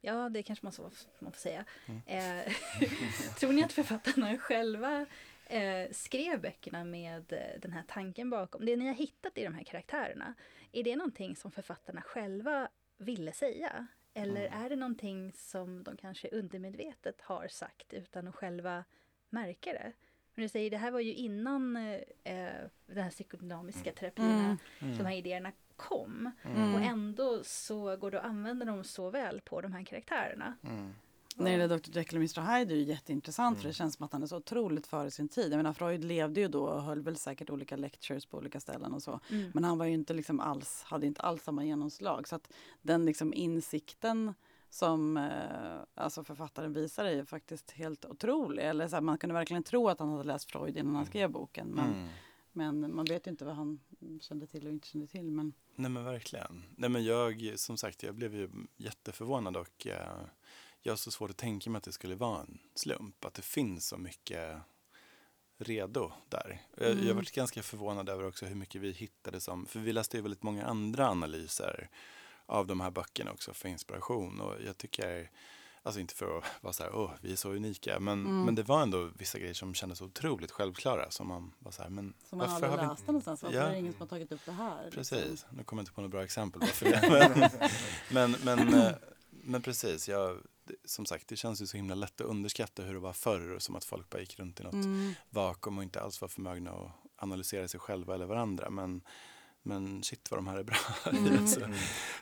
[0.00, 1.64] ja det kanske man, så, man får säga.
[1.86, 2.02] Mm.
[2.06, 2.52] Eh,
[3.38, 5.06] tror ni att författarna själva
[5.48, 8.64] eh, skrev böckerna med eh, den här tanken bakom?
[8.66, 10.34] Det ni har hittat i de här karaktärerna,
[10.72, 13.86] är det någonting som författarna själva ville säga?
[14.14, 14.64] Eller Mm.
[14.64, 18.84] är det någonting som de kanske undermedvetet har sagt utan att själva
[19.30, 19.92] märka det?
[20.34, 22.52] Men du säger, det här var ju innan eh,
[22.86, 24.98] den här psykodynamiska terapierna, Mm.
[24.98, 26.30] de här idéerna kom.
[26.44, 26.74] Mm.
[26.74, 30.56] Och ändå så går det att använda dem så väl på de här karaktärerna.
[31.38, 31.44] Mm.
[31.44, 33.62] När det gäller Dr Jekyll och Mr Hyde är det jätteintressant mm.
[33.62, 35.52] för det känns som att han är så otroligt före sin tid.
[35.52, 38.94] Jag menar Freud levde ju då och höll väl säkert olika lectures på olika ställen
[38.94, 39.20] och så.
[39.30, 39.50] Mm.
[39.54, 42.28] Men han var ju inte liksom alls, hade inte alls samma genomslag.
[42.28, 44.34] Så att den liksom insikten
[44.70, 48.62] som eh, alltså författaren visar är faktiskt helt otrolig.
[48.62, 51.30] Eller så här, man kunde verkligen tro att han hade läst Freud innan han skrev
[51.30, 51.68] boken.
[51.68, 52.80] Men, mm.
[52.80, 53.80] men man vet ju inte vad han
[54.20, 55.30] kände till och inte kände till.
[55.30, 55.52] Men...
[55.74, 56.62] Nej men verkligen.
[56.76, 60.20] Nej men jag, som sagt, jag blev ju jätteförvånad och eh,
[60.88, 63.24] jag har så svårt att tänka mig att det skulle vara en slump.
[63.24, 64.56] Att det finns så mycket
[65.58, 66.62] redo där.
[66.76, 66.98] Mm.
[66.98, 70.16] Jag, jag varit ganska förvånad över också hur mycket vi hittade som, för vi läste
[70.16, 71.88] ju väldigt många andra analyser
[72.46, 75.30] av de här böckerna också för inspiration och jag tycker
[75.82, 78.44] Alltså inte för att vara så här, åh, vi är så unika, men, mm.
[78.44, 81.10] men det var ändå vissa grejer som kändes otroligt självklara.
[81.10, 83.06] Som man var så här, men som man aldrig läste vi...
[83.06, 83.64] någonstans, varför ja.
[83.64, 84.90] är det ingen som har tagit upp det här?
[84.90, 85.48] Precis, liksom?
[85.56, 87.60] nu kommer jag inte på några bra exempel varför det.
[88.10, 88.92] men, men, men, eh,
[89.30, 90.38] men precis, jag,
[90.84, 93.76] som sagt, det känns ju så himla lätt att underskatta hur det var förr, som
[93.76, 95.14] att folk bara gick runt i något mm.
[95.30, 98.70] vakuum och inte alls var förmögna att analysera sig själva eller varandra.
[98.70, 99.02] Men
[99.62, 100.76] men shit vad de här är bra.
[101.12, 101.46] Mm.
[101.46, 101.76] så, mm.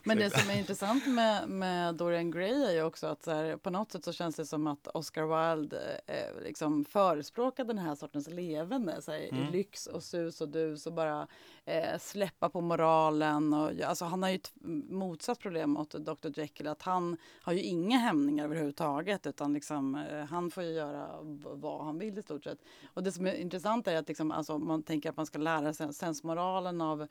[0.04, 3.56] men det som är intressant med, med Dorian Gray är ju också att så här,
[3.56, 7.94] på något sätt så känns det som att Oscar Wilde eh, liksom förespråkar den här
[7.94, 9.42] sortens levande, så här, mm.
[9.42, 11.26] i lyx och sus och dus och bara
[11.64, 13.54] eh, släppa på moralen.
[13.54, 14.52] Och, alltså, han har ju ett
[14.90, 20.24] motsatt problem mot Dr Jekyll, att han har ju inga hämningar överhuvudtaget utan liksom, eh,
[20.24, 21.08] han får ju göra
[21.42, 22.58] vad han vill i stort sett.
[22.94, 25.74] Och det som är intressant är att liksom, alltså, man tänker att man ska lära
[25.74, 27.08] sig sensmoralen av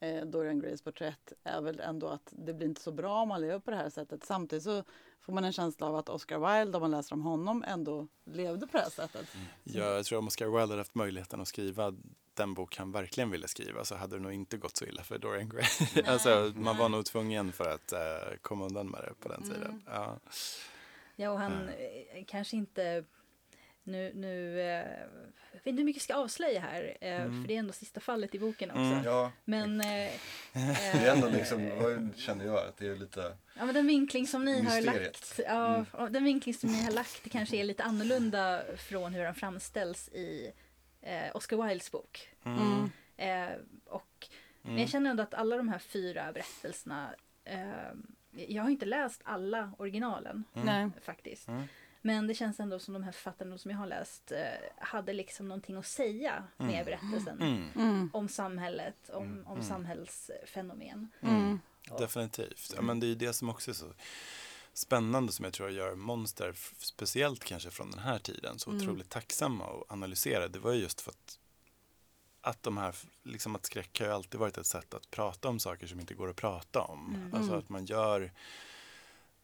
[0.00, 3.40] eh, Dorian Grays porträtt är väl ändå att det blir inte så bra om man
[3.40, 4.24] lever på det här sättet.
[4.24, 4.84] Samtidigt så
[5.20, 8.66] får man en känsla av att Oscar Wilde, om man läser om honom, ändå levde
[8.66, 9.34] på det här sättet.
[9.34, 9.46] Mm.
[9.64, 11.94] Ja, jag tror om Oscar Wilde hade haft möjligheten att skriva
[12.34, 15.18] den bok han verkligen ville skriva så hade det nog inte gått så illa för
[15.18, 15.64] Dorian Gray.
[16.06, 19.62] alltså, man var nog tvungen för att uh, komma undan med det på den tiden.
[19.62, 19.82] Mm.
[19.86, 20.18] Ja.
[21.16, 22.24] ja, och han uh.
[22.26, 23.04] kanske inte
[23.88, 24.86] nu, nu eh,
[25.52, 27.42] jag vet inte hur mycket jag ska avslöja här, eh, mm.
[27.42, 28.80] för det är ändå sista fallet i boken också.
[28.80, 29.04] Mm.
[29.04, 29.32] Ja.
[29.44, 29.86] Men, eh,
[30.52, 34.26] det är ändå liksom, vad känner jag, att det är lite Ja, men den vinkling
[34.26, 34.86] som ni mysteriet.
[34.86, 36.12] har lagt, ja, mm.
[36.12, 40.08] den vinkling som ni har lagt det kanske är lite annorlunda från hur han framställs
[40.08, 40.52] i
[41.02, 42.28] eh, Oscar Wildes bok.
[42.44, 42.90] Mm.
[43.16, 44.28] Eh, och,
[44.62, 44.88] Men jag mm.
[44.88, 47.62] känner ändå att alla de här fyra berättelserna eh,
[48.30, 50.44] jag har inte läst alla originalen
[51.02, 51.48] faktiskt.
[52.02, 54.38] Men det känns ändå som de här författarna som jag har läst eh,
[54.78, 56.84] hade liksom någonting att säga med mm.
[56.84, 57.42] berättelsen.
[57.42, 57.70] Mm.
[57.74, 58.10] mm.
[58.12, 59.46] Om samhället, om, mm.
[59.46, 59.68] om mm.
[59.68, 61.08] samhällsfenomen.
[61.98, 62.72] Definitivt.
[62.76, 63.92] Ja, men det är det som också är så
[64.72, 69.64] spännande som jag tror gör monster, speciellt kanske från den här tiden, så otroligt tacksamma
[69.64, 70.48] att analysera.
[70.48, 71.38] Det var ju just för att
[72.40, 75.58] att de här, liksom att skräck har ju alltid varit ett sätt att prata om
[75.58, 77.14] saker som inte går att prata om.
[77.14, 77.34] Mm.
[77.34, 78.32] Alltså att man gör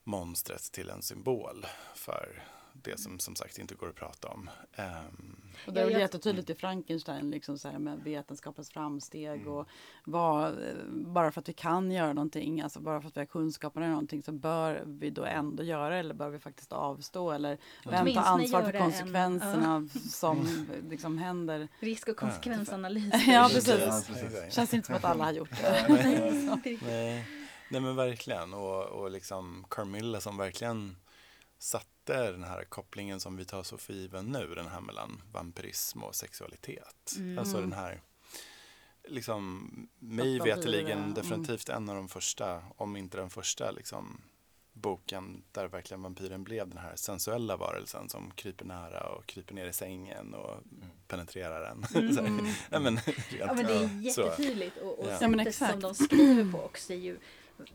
[0.05, 2.43] monstret till en symbol för
[2.83, 4.51] det som som sagt inte går att prata om.
[4.79, 5.37] Um,
[5.67, 9.53] och det är väl jättetydligt i Frankenstein, liksom så här med vetenskapens framsteg mm.
[9.53, 9.69] och
[10.05, 10.59] vad,
[10.91, 13.91] bara för att vi kan göra någonting, alltså bara för att vi har kunskapen om
[13.91, 18.23] någonting så bör vi då ändå göra eller bör vi faktiskt avstå eller vem tar
[18.23, 20.03] ansvar för konsekvenserna en, uh.
[20.11, 21.69] som liksom händer.
[21.81, 23.27] Risk och konsekvensanalys.
[23.27, 24.55] ja, precis.
[24.55, 25.87] Känns inte som att alla har gjort det.
[26.65, 26.79] Nej.
[26.87, 30.97] Nej men verkligen och, och liksom Carmilla som verkligen
[31.59, 36.03] satte den här kopplingen som vi tar så för given nu, den här mellan vampyrism
[36.03, 37.15] och sexualitet.
[37.17, 37.39] Mm.
[37.39, 38.01] Alltså den här,
[39.09, 41.15] liksom, mig veterligen mm.
[41.15, 44.21] definitivt en av de första, om inte den första, liksom,
[44.73, 49.67] boken där verkligen vampyren blev den här sensuella varelsen som kryper nära och kryper ner
[49.67, 50.89] i sängen och mm.
[51.09, 51.85] penetrerar en.
[51.95, 52.47] Mm.
[52.71, 52.99] ja, men,
[53.39, 55.19] ja, men det är jättetydligt och, och ja.
[55.19, 57.19] sättet ja, som de skriver på också är ju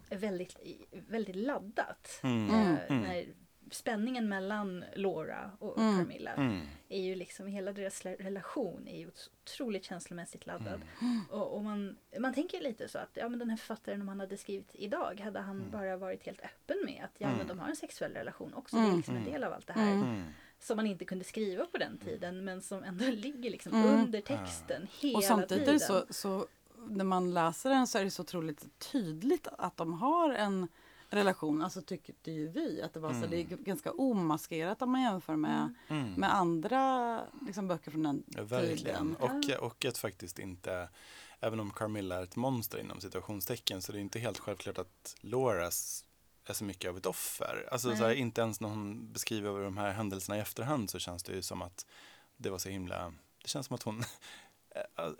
[0.10, 0.56] väldigt,
[0.92, 2.20] väldigt laddat.
[2.24, 2.50] Mm.
[2.50, 3.02] Eh, mm.
[3.02, 3.26] När
[3.72, 5.98] spänningen mellan Laura och mm.
[5.98, 6.62] Carmilla mm.
[6.90, 10.82] är ju liksom, hela deras relation är ju otroligt känslomässigt laddad.
[11.02, 11.22] Mm.
[11.30, 14.20] Och, och, man, man tänker lite så att ja, men den här författaren om han
[14.20, 15.72] hade skrivit idag hade han mm.
[15.72, 17.48] bara varit helt öppen med att ja men mm.
[17.48, 18.76] de har en sexuell relation också.
[18.76, 20.24] Det är liksom en del av allt det här
[20.60, 24.88] som man inte kunde skriva på den tiden men som ändå ligger liksom under texten
[25.00, 25.80] hela och samtidigt tiden.
[25.80, 26.48] Så, så
[26.90, 30.68] när man läser den så är det så otroligt tydligt att de har en
[31.10, 33.22] relation, alltså tyckte ju vi att det var mm.
[33.22, 36.14] så, det är ganska omaskerat om man jämför med, mm.
[36.14, 39.16] med andra liksom, böcker från den ja, tiden.
[39.16, 40.90] Och, och att faktiskt inte,
[41.40, 45.16] även om Carmilla är ett monster inom situationstecken så det är inte helt självklart att
[45.22, 46.06] Lauras
[46.46, 47.70] är så mycket av ett offer.
[47.72, 51.24] Alltså så här, inte ens när hon beskriver de här händelserna i efterhand så känns
[51.24, 51.86] det ju som att
[52.38, 54.04] det var så himla, det känns som att hon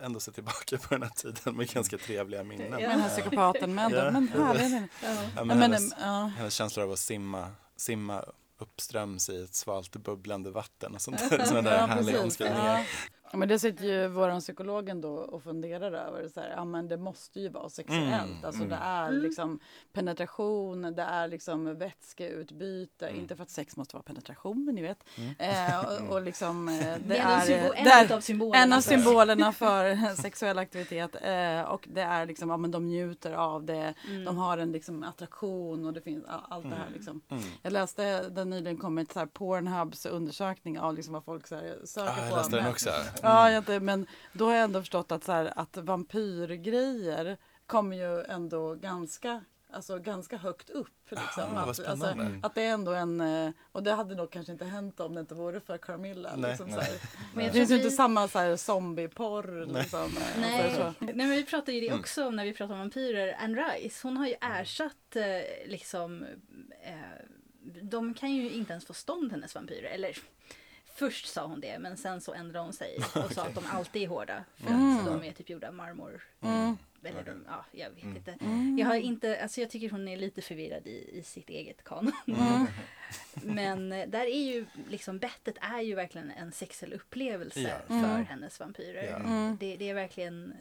[0.00, 2.80] ändå se tillbaka på den här tiden med ganska trevliga minnen.
[2.80, 2.88] Ja.
[2.88, 4.10] Den här psykopaten med ja.
[4.10, 4.88] men härlig.
[5.02, 5.08] Ja.
[5.36, 6.32] Ja, men hennes, ja.
[6.36, 8.24] hennes känslor av att simma, simma
[8.58, 11.44] uppströms i ett svalt bubblande vatten och sånt där.
[11.44, 12.86] Sådana där Ja, härliga omskrivningar.
[13.32, 13.34] Ja.
[13.34, 16.28] Ja, men det sitter ju våran psykolog ändå och funderar över.
[16.28, 18.04] Så här, ja, men det måste ju vara sexuellt.
[18.30, 18.68] Mm, Alltså mm.
[18.68, 19.22] det är Mm.
[19.22, 19.60] liksom
[19.92, 23.08] penetration, det är liksom vätskeutbyte.
[23.08, 23.20] Mm.
[23.20, 25.04] Inte för att sex måste vara penetration, men ni vet.
[25.16, 25.34] Mm.
[25.38, 28.62] Eh, och, och liksom eh, det Det är symbol, en där, av symbolerna.
[28.64, 31.14] en av för- symbolerna för sexuell aktivitet.
[31.22, 33.94] Eh, och det är liksom, ja men de njuter av det.
[34.08, 34.24] Mm.
[34.24, 36.92] De har en liksom attraktion och det finns a- allt det här Mm.
[36.94, 37.20] liksom.
[37.28, 37.42] Mm.
[37.62, 41.78] Jag läste den nyligen kommit så här Pornhubs undersökning av liksom vad folk så här,
[41.84, 42.20] söker Ah, på.
[42.30, 42.90] jag läste den Men- också.
[43.22, 47.96] Ja, jag inte, men då har jag ändå förstått att, så här, att vampyrgrejer kommer
[47.96, 50.88] ju ändå ganska, alltså, ganska högt upp.
[51.10, 51.42] Liksom.
[51.56, 54.64] Ah, att, alltså, att det är ändå en, eh, och det hade nog kanske inte
[54.64, 56.36] hänt om det inte vore för Carmilla.
[56.36, 56.74] Nej, liksom, nej.
[56.74, 57.00] så här.
[57.34, 59.66] Men jag Det finns ju vi- inte samma så här, zombieporr.
[59.66, 59.82] Nej.
[59.82, 61.04] Liksom, eh, Nej, alltså, så.
[61.04, 62.00] nej men vi pratar ju det Mm.
[62.00, 63.36] också om när vi pratar om vampyrer.
[63.40, 66.22] Anne Rice, hon har ju ersatt eh, liksom
[66.84, 66.94] eh,
[67.82, 69.90] de kan ju inte ens få stånd hennes vampyrer.
[69.90, 70.16] Eller
[71.00, 74.02] först sa hon det men sen så ändrade hon sig och sa att de alltid
[74.02, 74.44] är hårda.
[74.56, 74.98] För Mm.
[74.98, 76.22] att de är typ gjorda av marmor.
[76.40, 76.76] Mm.
[77.04, 78.16] Eller de, ja, jag vet Mm.
[78.16, 78.32] inte.
[78.40, 78.78] Mm.
[78.78, 82.12] Jag har inte, alltså jag tycker hon är lite förvirrad i, i sitt eget kanon.
[82.26, 82.66] Mm.
[83.56, 88.00] Men eh, där är ju liksom bettet är ju verkligen en sexuell upplevelse Ja.
[88.00, 89.16] för hennes vampyrer.
[89.16, 89.56] Mm.
[89.60, 90.54] Det, det är verkligen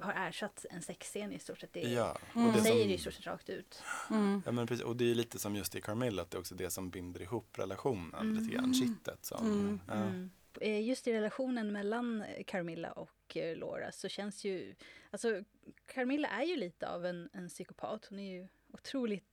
[0.00, 1.72] har ersatt en sexscen i stort sett.
[1.72, 2.46] Det, Ja, Mm.
[2.48, 3.82] och det säger det i stort sett rakt ut.
[4.10, 4.42] Mm.
[4.46, 6.54] ja, men precis, och det är lite som just i Carmilla, att det är också
[6.54, 8.42] det som binder ihop relationen Mm.
[8.42, 9.24] lite grann, kittet.
[9.24, 9.80] Som, Mm.
[9.88, 9.94] Ja.
[9.94, 10.30] Mm.
[10.60, 14.74] Eh, Just i relationen mellan Carmilla och eh, Laura så känns ju...
[15.10, 15.42] Alltså
[15.86, 18.06] Carmilla är ju lite av en, en psykopat.
[18.10, 19.24] Hon är ju otroligt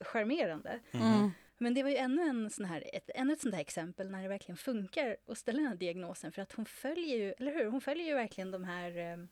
[0.00, 0.80] charmerande.
[0.92, 1.30] Mm.
[1.58, 4.22] Men det var ju ännu, en sån här, ett, ännu ett sånt här exempel när
[4.22, 6.32] det verkligen funkar att ställa den här diagnosen.
[6.32, 7.66] För att hon följer ju, eller hur?
[7.66, 9.28] Hon följer ju verkligen de här...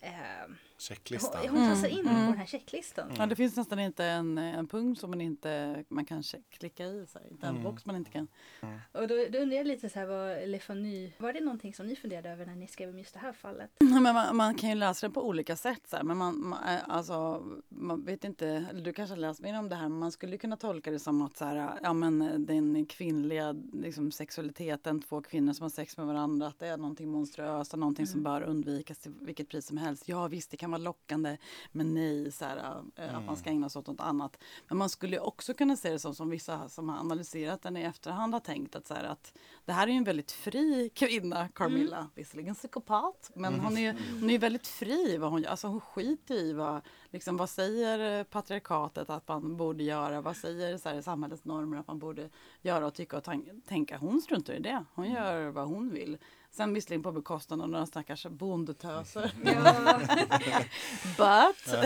[0.00, 0.46] Eh, eh,
[0.78, 1.40] Checklistan.
[1.48, 2.24] hon, hon tar sig Mm, in mm.
[2.26, 3.10] på den här checklistan.
[3.18, 7.06] Ja, det finns nästan inte en, en punkt som man inte man kan klicka i.
[7.08, 7.26] Så här.
[7.30, 7.64] Inte en Mm.
[7.64, 8.28] box man inte kan.
[8.92, 11.86] Och då, då undrar jag lite så här, vad Le Fanu, var det någonting som
[11.86, 13.70] ni funderade över när ni skrev om just det här fallet?
[13.80, 15.80] Men man, man kan ju läsa det på olika sätt.
[15.86, 16.02] Så här.
[16.04, 19.76] Men man, man, eh, alltså, man vet inte, du kanske har läst mer om det
[19.76, 23.54] här, men man skulle kunna tolka det som att så här, ja, men den kvinnliga
[23.72, 27.78] liksom, sexualiteten, två kvinnor som har sex med varandra, att det är någonting monstruöst och
[27.78, 28.32] någonting som Mm.
[28.32, 30.02] bör undvikas till vilket pris som helst.
[30.08, 31.36] Ja visst, det kan vara lockande,
[31.72, 34.38] men nej, så här, eh, att man ska ägna sig åt något annat.
[34.68, 37.82] Men man skulle också kunna se det som, som vissa som har analyserat den i
[37.82, 39.32] efterhand har tänkt att, så här, att
[39.64, 42.08] det här är en väldigt fri kvinna, Carmilla.
[42.14, 45.50] Visserligen psykopat, men hon är, hon är väldigt fri vad hon gör.
[45.50, 50.20] Alltså hon skiter i vad, liksom, vad säger eh, patriarkatet att man borde göra?
[50.20, 52.30] Vad säger så här, samhällets normer att man borde
[52.62, 53.24] göra och tycka och
[53.66, 53.98] tänka?
[53.98, 54.84] Hon struntar i det.
[54.94, 56.18] Hon gör vad hon vill.
[56.56, 59.32] Sen visserligen på bekostnad av några stackars bondetöser.
[59.44, 60.00] Ja.
[61.16, 61.76] But!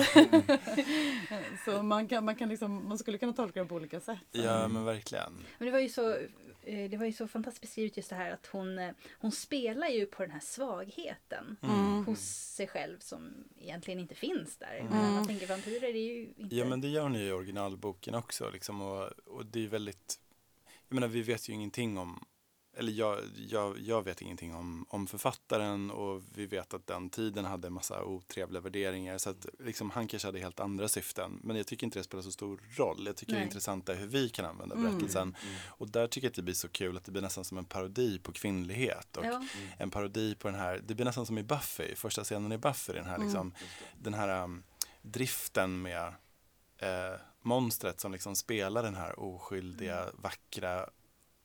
[1.65, 4.19] så man, kan, man, kan liksom, man skulle kunna tolka det på olika sätt.
[4.33, 5.33] Ja, men verkligen.
[5.59, 6.11] Men det var ju så,
[6.63, 9.89] eh, det var ju så fantastiskt beskrivet just det här att hon, eh, hon spelar
[9.89, 12.05] ju på den här svagheten Mm.
[12.07, 12.21] hos
[12.57, 14.79] sig själv som egentligen inte finns där.
[14.79, 14.93] Mm.
[14.93, 16.57] Men man tänker vampyrer är ju inte...
[16.57, 18.51] Ja, men det gör ni ju i originalboken också.
[18.51, 20.21] Liksom, och, och det är väldigt...
[20.89, 22.25] Jag menar, vi vet ju ingenting om...
[22.77, 27.45] Eller jag, jag, jag vet ingenting om, om författaren och vi vet att den tiden
[27.45, 29.19] hade en massa otrevliga värderingar.
[29.19, 31.39] Så att liksom, han kanske hade helt andra syften.
[31.43, 33.07] Men jag tycker inte det spelar så stor roll.
[33.07, 33.47] Jag tycker det Nej.
[33.47, 34.91] intressanta är hur vi kan använda Mm.
[34.91, 35.37] berättelsen.
[35.69, 37.65] Och där tycker jag att det blir så kul att det blir nästan som en
[37.65, 39.17] parodi på kvinnlighet.
[39.17, 39.45] Och Ja.
[39.79, 42.93] en parodi på den här, det blir nästan som i Buffy, första scenen i Buffy,
[42.93, 43.27] den här, Mm.
[43.27, 43.55] liksom,
[43.99, 44.63] den här um,
[45.03, 46.07] driften med
[46.79, 50.89] eh, monstret som liksom spelar den här oskyldiga, vackra,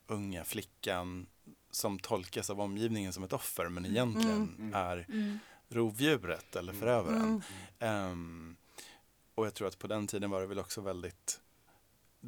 [0.06, 1.26] unga flickan
[1.70, 4.74] som tolkas av omgivningen som ett offer men egentligen Mm.
[4.74, 5.38] är Mm.
[5.68, 7.22] rovdjuret eller förövaren.
[7.22, 7.40] Mm.
[7.78, 8.56] Ehm,
[9.34, 11.40] och jag tror att på den tiden var det väl också väldigt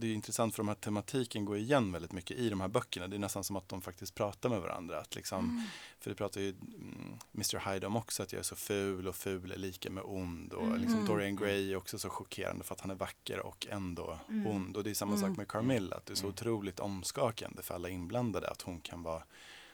[0.01, 3.09] det är intressant för de här tematiken går igen väldigt mycket i de här böckerna.
[3.09, 5.01] Det är nästan som att de faktiskt pratar med varandra.
[5.01, 5.67] Att liksom,
[6.01, 9.17] För det pratar ju mm, Mr Hyde om också, att jag är så ful och
[9.17, 10.53] ful är lika med ond.
[10.53, 10.81] Och Mm.
[10.81, 14.47] liksom Dorian Gray är också så chockerande för att han är vacker och ändå Mm.
[14.47, 14.77] ond.
[14.77, 15.29] Och det är samma Mm.
[15.29, 16.33] sak med Carmilla, att det är så Mm.
[16.35, 19.23] otroligt omskakande för alla inblandade att hon kan vara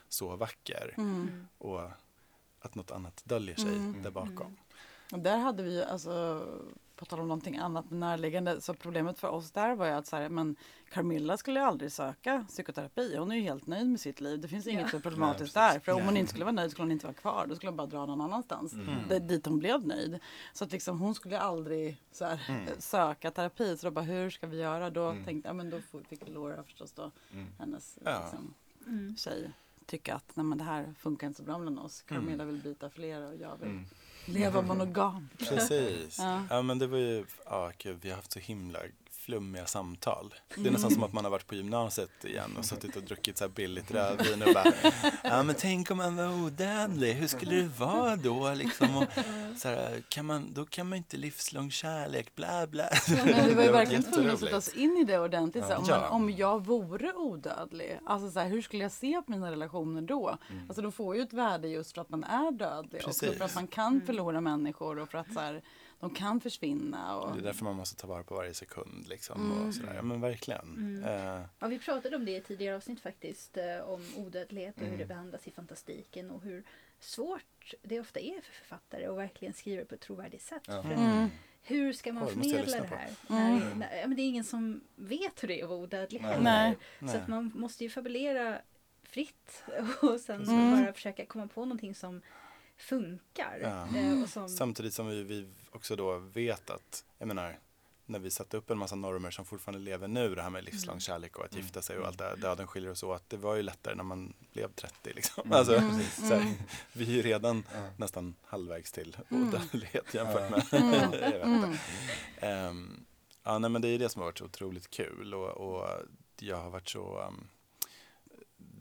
[0.09, 0.93] så vacker.
[0.97, 1.15] Mm.
[1.21, 1.47] Mm.
[1.57, 1.81] Och
[2.59, 4.01] att något annat döljer sig Mm.
[4.03, 4.57] där bakom.
[5.11, 6.45] Och där hade vi ju, alltså,
[6.95, 10.15] på tal om någonting annat närliggande, så problemet för oss där var ju att så
[10.15, 10.55] här, men
[10.89, 13.15] Carmilla skulle ju aldrig söka psykoterapi.
[13.17, 14.39] Hon är ju helt nöjd med sitt liv.
[14.41, 14.89] Det finns inget Ja.
[14.89, 15.79] så problematiskt Nej, där.
[15.79, 17.45] För om hon inte skulle vara nöjd skulle hon inte vara kvar.
[17.49, 18.73] Då skulle hon bara dra någon annanstans.
[18.73, 18.95] Mm.
[19.09, 20.19] Det, dit hon blev nöjd.
[20.53, 22.67] Så att liksom, hon skulle aldrig så här, Mm.
[22.79, 23.77] söka terapi.
[23.77, 24.89] Så då bara, hur ska vi göra?
[24.89, 25.25] Då Mm.
[25.25, 27.45] tänkte jag, men då får- fick Laura förstås då, Mm.
[27.59, 28.19] hennes Ja.
[28.21, 28.53] liksom,
[28.87, 29.15] Mm.
[29.17, 29.51] tjej,
[29.85, 32.03] tycka att nej, men det här funkar inte så bra mellan oss.
[32.07, 32.21] Mm.
[32.23, 33.85] Carmilla vill byta flera och jag vill Mm.
[34.25, 35.37] Leva monogamt.
[35.49, 36.19] Precis.
[36.19, 36.41] Ja.
[36.49, 36.61] Ja.
[36.61, 38.79] men det var ju, ja gud, vi har haft så himla
[39.25, 40.33] flummiga samtal.
[40.55, 43.37] Det är nästan som att man har varit på gymnasiet igen och suttit och druckit
[43.37, 44.71] så här billigt rödvin och bara
[45.23, 48.97] Ja men tänk om man var odödlig, hur skulle det vara då liksom?
[48.97, 49.03] Och,
[49.57, 52.85] så här, kan man, då kan man inte livslång kärlek, bla bla.
[53.25, 55.63] Men vi var ju verkligen tvungna att sätta oss in i det ordentligt.
[55.63, 55.99] Så här, om, Ja.
[55.99, 60.01] man, om jag vore odödlig, alltså så här, hur skulle jag se på mina relationer
[60.01, 60.37] då?
[60.67, 63.01] Alltså de får ju ett värde just för att man är dödlig.
[63.01, 63.37] Och Precis.
[63.37, 65.61] för att man kan förlora människor och för att så här,
[65.99, 67.17] de kan försvinna.
[67.17, 69.51] Och, Det är därför man måste ta vara på varje sekund liksom.
[69.67, 69.93] Och sådär.
[69.95, 71.03] Ja men verkligen.
[71.05, 74.97] Eh, Ja, vi pratade om det i tidigare avsnitt faktiskt, eh, om odödlighet och hur
[74.97, 76.63] det behandlas i fantastiken och hur
[76.99, 80.63] svårt det ofta är för författare att verkligen skriva på ett trovärdigt sätt.
[80.67, 80.81] Ja.
[80.83, 81.29] För Mm.
[81.67, 83.09] Hur ska man förmedla det här?
[83.29, 83.59] Mm.
[83.59, 86.21] När, när, ja, men det är ingen som vet hur det är att vara odödlig
[86.21, 86.37] Nej.
[86.41, 86.77] Nej.
[86.99, 87.15] Så Nej.
[87.17, 88.61] att man måste ju fabulera
[89.03, 89.63] fritt
[90.01, 90.83] och sen Mm.
[90.83, 92.21] bara försöka komma på någonting som
[92.77, 93.59] funkar.
[93.61, 93.97] Ja.
[93.99, 97.59] Eh, Och som, Samtidigt som vi, vi också då vet att, jag menar,
[98.07, 100.99] när vi satte upp en massa normer som fortfarande lever nu, det här med livslång
[100.99, 103.55] kärlek och att gifta sig och allt det här, döden skiljer oss åt, det var
[103.55, 105.51] ju lättare när man blev 30 liksom.
[105.51, 105.99] Alltså, Mm.
[106.01, 106.53] så här,
[106.93, 107.63] vi är ju redan
[107.97, 109.47] nästan halvvägs till Mm.
[109.47, 111.33] odödlighet jämfört med, Mm.
[111.43, 111.75] Mm.
[112.39, 113.05] Ehm,
[113.43, 115.89] ja, nej, men det är det som har varit så otroligt kul och, och
[116.39, 117.47] jag har varit så ehm,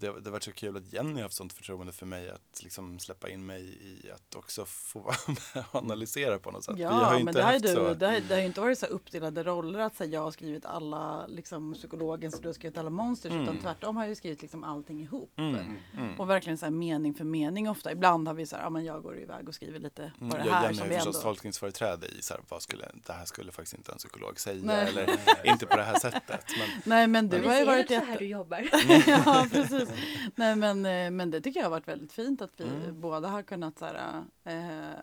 [0.04, 2.62] det, det har varit så kul att Jenny har haft sånt förtroende för mig att
[2.62, 5.16] liksom släppa in mig i att också få vara
[5.54, 6.78] med och analysera på något sätt.
[6.78, 7.94] Ja, men det har, du, så.
[7.94, 10.66] det, har, det har ju inte varit så uppdelade roller att säga jag har skrivit
[10.66, 13.42] alla liksom, psykologens och du har skrivit alla monsters Mm.
[13.42, 15.32] utan tvärtom har jag ju skrivit liksom allting ihop.
[15.38, 15.56] Mm,
[15.98, 16.20] mm.
[16.20, 17.92] Och verkligen så här mening för mening ofta.
[17.92, 20.38] Ibland har vi så här, ja men jag går iväg och skriver lite på Mm,
[20.38, 21.04] det jag här Jenny har ju ändå...
[21.04, 24.60] förstås tolkningsföreträde i så här, vad skulle, det här skulle faktiskt inte en psykolog säga
[24.64, 24.88] Nej.
[24.88, 26.44] eller inte på det här sättet.
[26.58, 28.18] Men, Nej men du vi har ju varit så här jätte...
[28.18, 28.68] du jobbar.
[29.06, 29.88] ja precis.
[30.34, 33.00] Nej men, eh, men det tycker jag har varit väldigt fint att vi Mm.
[33.00, 34.94] båda har kunnat så här, eh,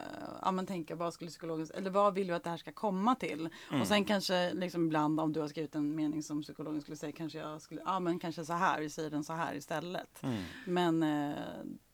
[0.41, 3.15] ja, men tänka vad skulle psykologen, eller vad vill vi att det här ska komma
[3.15, 3.49] till?
[3.69, 3.82] Mm.
[3.82, 7.12] Och sen kanske liksom ibland om du har skrivit en mening som psykologen skulle säga
[7.12, 10.23] kanske jag skulle, ja men kanske så här, vi säger den så här istället.
[10.23, 10.43] mm.
[10.65, 11.36] Men eh,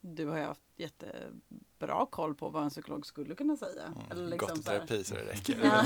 [0.02, 0.62] du har ju haft
[1.80, 3.82] jättebra koll på vad en psykolog skulle kunna säga.
[4.12, 4.32] Eller Mm.
[4.32, 5.58] liksom Gått i terapi så det räcker.
[5.64, 5.84] Ja,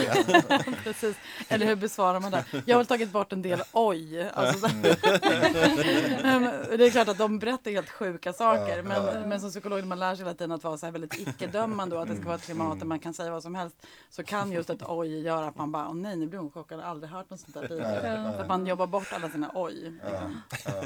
[0.83, 1.15] precis.
[1.47, 2.45] Eller hur besvarar man det?
[2.65, 4.29] Jag har väl tagit bort en del oj.
[4.33, 4.67] Alltså,
[6.77, 8.77] det är klart att de berättar helt sjuka saker.
[8.77, 9.25] Ja, Men, ja.
[9.27, 11.95] men som psykolog när man lär sig hela tiden att vara så här väldigt icke-dömande
[11.95, 13.75] och att det ska vara ett klimat där man kan säga vad som helst.
[14.09, 16.79] Så kan just ett oj göra att man bara, åh nej nu blir hon chockad,
[16.79, 18.23] aldrig hört något sånt där tidigare.
[18.25, 18.33] Ja.
[18.33, 19.73] Så att man jobbar bort alla sina oj.
[19.73, 20.41] Liksom.
[20.65, 20.71] ja.
[20.73, 20.81] Ja,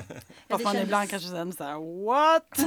[0.48, 2.60] Fast man kändes- ibland kanske känner så här, what?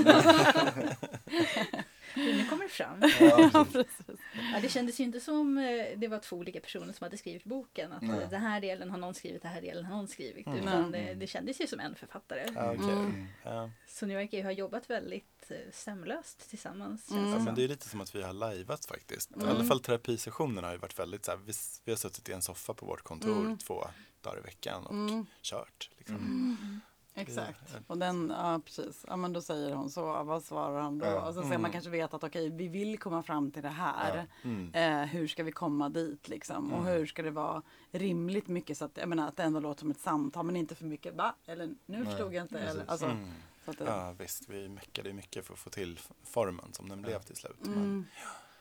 [2.19, 3.03] Nu kommer det fram.
[3.53, 4.21] Ja, precis.
[4.53, 7.45] Ja, det kändes ju inte som eh, det var två olika personer som hade skrivit
[7.45, 7.93] boken.
[7.93, 8.23] Att Nej.
[8.23, 10.47] eh, den här delen har någon skrivit, den här delen har någon skrivit.
[10.47, 10.59] Mm.
[10.59, 12.45] Utan det, det kändes ju som en författare.
[12.51, 12.93] Okej.
[12.93, 13.27] Mm.
[13.45, 13.71] Ja.
[13.89, 17.11] Så ni verkar ju ha jobbat väldigt eh, sömlöst tillsammans.
[17.11, 17.29] Mm.
[17.31, 19.31] Ja, det men det är lite som att vi har lajvat faktiskt.
[19.31, 19.49] I Mm.
[19.49, 21.53] alla fall terapisessionerna har ju varit väldigt så här, vi,
[21.85, 23.59] vi har suttit i en soffa på vårt kontor Mm.
[23.59, 23.85] två
[24.23, 25.27] dagar i veckan och Mm.
[25.43, 25.91] kört.
[25.99, 26.81] Liksom.
[27.21, 27.29] Mm.
[27.29, 27.61] Exakt.
[27.75, 27.79] Ja.
[27.87, 29.05] Och den, ja precis.
[29.09, 31.07] Ja men då säger hon så, vad svarar han då?
[31.07, 31.29] Ja.
[31.29, 31.63] Och så ska Mm.
[31.63, 34.27] man kanske veta att okej, vi vill komma fram till det här.
[34.43, 34.75] Mm.
[34.75, 36.73] Eh, hur ska vi komma dit liksom?
[36.73, 36.93] Och Mm.
[36.93, 39.91] hur ska det vara rimligt mycket så att, jag menar, att det ändå låter som
[39.91, 41.35] ett samtal men inte för mycket va?
[41.47, 42.59] Eller nu Nej, förstod jag inte.
[42.59, 43.29] Eller, alltså, Mm.
[43.65, 47.03] så att det, Ja visst, vi meckade mycket för att få till formen som den
[47.03, 47.57] blev till slut.
[47.61, 48.07] Men, mm.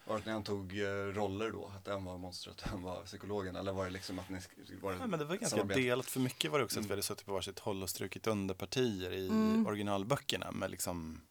[0.07, 1.71] Var det när han tog eh, roller då?
[1.77, 3.55] Att en var monstret och en var psykologen?
[3.55, 4.39] Eller var det liksom att ni
[4.81, 5.79] var det ja, men det var ganska samarbete?
[5.81, 6.05] delat.
[6.05, 6.87] För mycket var det också att Mm.
[6.87, 9.67] vi hade suttit på varsitt håll och strukit under partier i Mm.
[9.67, 10.51] originalböckerna.
[10.51, 11.21] Men liksom,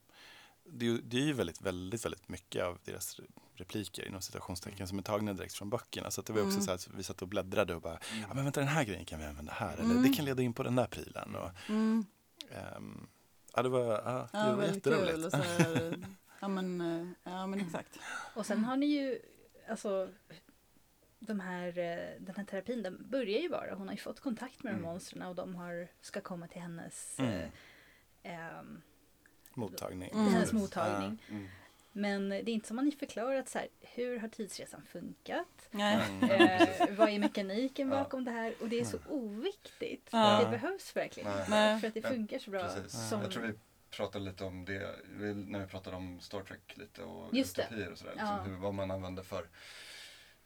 [0.64, 3.20] det, är ju- det är ju väldigt, väldigt, väldigt mycket av deras
[3.54, 6.10] repliker inom citationstecken som är tagna direkt från böckerna.
[6.10, 6.62] Så att det var också Mm.
[6.64, 9.18] så att vi satt och bläddrade och bara, ja men vänta den här grejen kan
[9.18, 9.72] vi använda här.
[9.76, 10.02] Eller Mm.
[10.02, 11.34] det kan leda in på den där prylen.
[11.34, 12.06] Och, Mm.
[12.50, 13.06] ehm,
[13.54, 15.34] ja, det var, ja, Ja, det var väldigt jätteroligt.
[15.58, 16.06] kul.
[16.40, 17.99] Ja, men, eh, ja men exakt.
[18.35, 19.20] Och sen har ni ju,
[19.68, 20.09] alltså
[21.18, 23.75] de här, eh, den här terapin den börjar ju bara.
[23.75, 24.90] Hon har ju fått kontakt med de Mm.
[24.90, 27.33] monstren och de har, ska komma till hennes, Mm.
[28.22, 28.83] eh, ehm,
[29.55, 30.11] Mottagning.
[30.11, 30.27] Mm.
[30.33, 31.22] hennes mottagning.
[31.31, 31.49] Mm.
[31.92, 35.68] Men det är inte som att ni förklarat så här, hur har tidsresan funkat?
[35.70, 35.99] Nej.
[36.22, 36.31] Mm.
[36.31, 37.94] Eh, vad är mekaniken Ja.
[38.05, 38.55] bakom det här?
[38.61, 40.08] Och det är så oviktigt.
[40.13, 40.40] Ja.
[40.44, 41.75] Det behövs verkligen Nej.
[41.75, 41.81] inte.
[41.81, 42.69] För att det funkar så bra.
[42.88, 43.52] Som, Jag tror vi
[43.97, 44.97] pratade lite om det
[45.35, 48.15] när vi pratade om Star Trek lite och Just utopier och sådär.
[48.17, 48.23] Ja.
[48.37, 49.47] Liksom, hur, vad man använder för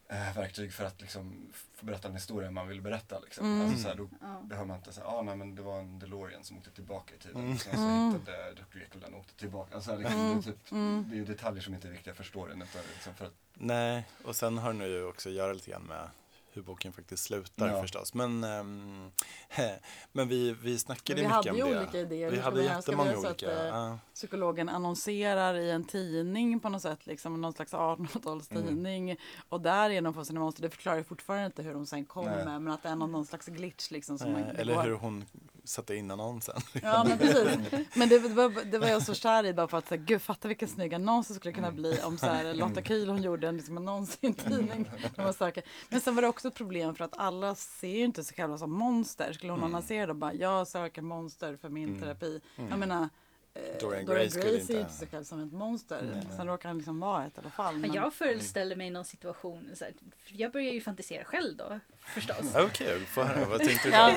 [0.09, 3.19] eh, verktyg för att liksom, få berätta en historia man vill berätta.
[3.19, 3.45] Liksom.
[3.45, 3.61] Mm.
[3.67, 4.41] Alltså, såhär, då ja.
[4.43, 7.17] behöver man inte säga, ah, nej men det var en DeLorean som åkte tillbaka i
[7.17, 7.41] tiden.
[7.43, 7.57] Mm.
[7.57, 8.13] Sen så Mm.
[8.13, 8.79] hittade Dr.
[8.79, 9.75] Jekyll den och åkte tillbaka.
[9.75, 10.33] Alltså, liksom, Mm.
[10.41, 11.05] det, är typ, Mm.
[11.09, 12.61] det är ju detaljer som inte är viktiga för storyn.
[12.61, 15.83] Utan liksom för att, Nej, och sen har det ju också att göra lite grann
[15.83, 16.09] med
[16.53, 17.81] hur boken faktiskt slutar Ja.
[17.81, 18.13] förstås.
[18.13, 19.11] Men, ehm,
[20.11, 21.79] men vi, vi snackade Vi mycket hade om ju det.
[21.79, 22.31] olika idéer.
[22.31, 22.81] Vi hade vi göra?
[22.81, 23.61] Ska vi jättemånga så att, olika.
[23.61, 23.99] eh, ja.
[24.13, 29.17] Psykologen annonserar i en tidning på något sätt, liksom någon slags 1800-talstidning
[29.49, 30.61] och därigenom får sina monster.
[30.63, 32.59] Det förklarar ju fortfarande inte hur de sen kommer, Nej.
[32.59, 34.17] men att det är någon, någon slags glitch liksom.
[34.19, 35.25] Som man, Eh, det Eller går- hur hon
[35.63, 36.61] satte in annonsen.
[36.81, 37.57] Ja men precis.
[37.93, 40.21] Men det, det, var, det var jag så kär i bara för att säga, gud
[40.21, 43.47] fatta vilken snygg annons det skulle kunna bli om så här, Lotta Kühl hon gjorde
[43.47, 44.89] en liksom, annons i en tidning.
[45.89, 48.57] Men sen var det också ett problem för att alla ser ju inte sig själva
[48.57, 49.33] som monster.
[49.33, 52.41] Skulle hon annonsera då bara, jag söker monster för min terapi.
[52.69, 53.09] Jag menar,
[53.53, 56.21] Dorian Dorian Gray Gray ser inte- ju inte sig själv som ett monster.
[56.37, 57.77] Sen råkar han liksom vara ett i alla fall.
[57.77, 59.93] Men jag föreställer mig någon situation, så här,
[60.27, 62.55] jag börjar ju fantisera själv då förstås.
[62.55, 63.45] Okej, få höra.
[63.49, 63.95] Vad tänkte du?
[63.95, 64.15] Ja.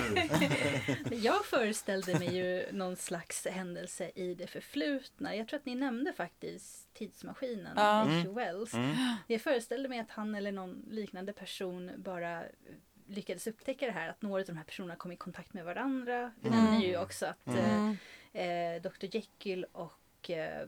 [1.11, 5.37] Jag föreställde mig ju någon slags händelse i det förflutna.
[5.37, 8.03] Jag tror att ni nämnde faktiskt Tidsmaskinen, Ja.
[8.03, 8.29] H.G.
[8.29, 8.75] Wells.
[8.75, 8.97] Mm.
[9.27, 12.43] Jag föreställde mig att han eller någon liknande person bara
[13.07, 16.33] lyckades upptäcka det här, att några av de här personerna kom i kontakt med varandra.
[16.41, 16.65] Vi Mm.
[16.65, 17.97] nämner ju också att Mm.
[18.35, 18.43] Eh,
[18.75, 20.63] eh, Dr Jekyll och eh,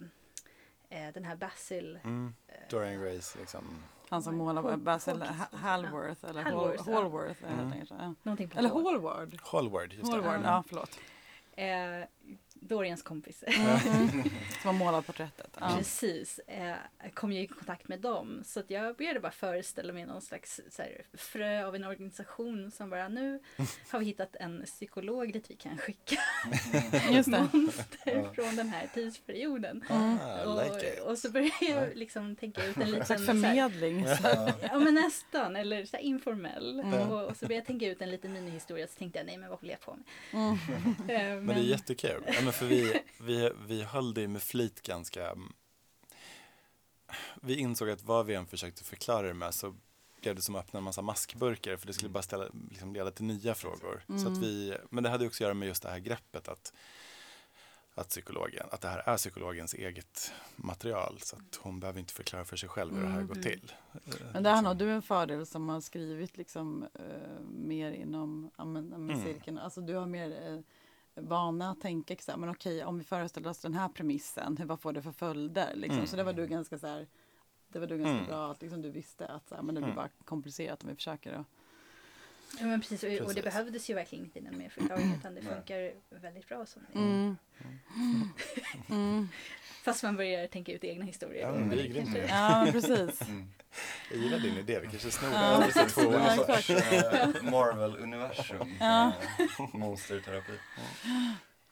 [0.88, 2.34] eh, den här Basil Mm.
[2.70, 3.64] Dorian Grace liksom.
[4.10, 5.38] Han som målar Hol- Basil Hawkins.
[5.38, 7.00] Ha- Halworth eller Halworth, Hall- ja.
[7.00, 7.44] Hallworth.
[7.44, 7.72] eh, Mm.
[8.56, 8.68] Eller.
[8.68, 9.38] Hallward.
[9.42, 10.16] Hallward, just det.
[10.16, 10.98] Hallward, ja förlåt.
[11.56, 12.06] Eh,
[12.66, 13.44] Dorians kompis.
[14.62, 15.56] Som har målat porträttet.
[15.60, 15.74] Ja.
[15.78, 16.38] Precis.
[16.38, 16.74] Eh,
[17.14, 18.42] kom ju i kontakt med dem.
[18.44, 22.70] Så att jag började bara föreställa mig någon slags så här, frö av en organisation
[22.70, 23.40] som bara nu
[23.90, 26.16] har vi hittat en psykolog dit vi kan skicka
[27.10, 29.84] Just monster från den här tidsperioden.
[29.88, 31.00] Ah, I like.
[31.00, 34.06] Och, och så började jag liksom tänka ut en En liten här, förmedling.
[34.62, 36.80] Ja men nästan, eller så här informell.
[36.80, 37.10] Mm.
[37.10, 39.48] Och, och så började jag tänka ut en liten minihistoria så tänkte jag nej men
[39.50, 40.04] vad håller jag på med.
[40.32, 40.52] Mm.
[41.08, 42.22] Eh, Men det är jättekul.
[42.26, 45.34] Ja, men för vi, vi, vi höll det med flit ganska...
[47.42, 49.74] Vi insåg att vad vi än försökte förklara det med så
[50.20, 53.10] blev det som att öppna en massa maskburkar för det skulle bara ställa, liksom leda
[53.10, 54.04] till nya frågor.
[54.06, 54.40] Så att Mm.
[54.40, 56.72] vi, men det hade också att göra med just det här greppet att,
[57.94, 62.44] att, psykologen, att det här är psykologens eget material så att hon behöver inte förklara
[62.44, 63.42] för sig själv hur det här går Mm.
[63.42, 63.72] till.
[64.32, 68.90] Men där har du en fördel som har skrivit liksom eh, mer inom ja, men,
[68.90, 69.24] ja, men Mm.
[69.34, 69.58] cirkeln.
[69.58, 70.60] Alltså du har mer eh,
[71.16, 74.64] vana att tänka så här, men okej om vi föreställer oss den här premissen, hur,
[74.64, 75.74] vad får det för följder?
[75.74, 75.96] Liksom.
[75.96, 76.06] Mm.
[76.06, 77.06] Så det var du ganska så här,
[77.68, 78.26] det var du ganska Mm.
[78.26, 79.96] bra att liksom, du visste att så här, men det blir Mm.
[79.96, 81.32] bara komplicerat om vi försöker.
[81.38, 81.44] Då.
[82.60, 83.02] Ja, men precis.
[83.02, 83.44] Och, och det Precis.
[83.44, 85.54] behövdes ju verkligen inte någon mer förklaring utan det Nej.
[85.54, 86.98] funkar väldigt bra som det.
[86.98, 87.36] Mm.
[88.90, 89.28] Mm.
[89.84, 91.40] Fast man börjar tänka ut egna historier.
[91.46, 92.16] Ja, men det är grymt.
[92.28, 93.20] Ja, precis.
[93.22, 93.50] Mm.
[94.10, 95.62] Jag gillar din idé, vi kanske snor Ja, den.
[95.62, 95.82] precis.
[95.82, 98.76] efter två sorts eh, Marvel-universum.
[98.80, 99.12] Ja.
[99.58, 100.52] eh, Monsterterapi.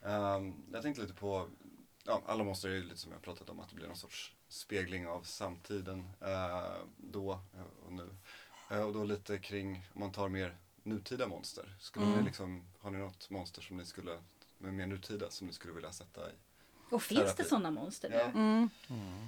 [0.05, 1.49] Ehm, jag tänkte lite på,
[2.05, 4.33] ja, alla monster är ju lite som jag pratat om, att det blir någon sorts
[4.49, 7.39] spegling av samtiden eh, då
[7.85, 8.09] och nu.
[8.85, 11.75] Och då lite kring, om man tar mer nutida monster.
[11.79, 12.17] Skulle Mm.
[12.19, 14.17] ni liksom, har ni något monster som ni skulle,
[14.57, 16.33] med mer nutida, som ni skulle vilja sätta i?
[16.89, 18.15] Och finns det sådana monster nu?
[18.15, 18.23] Ja.
[18.25, 18.69] Mm.
[18.89, 19.27] Mm.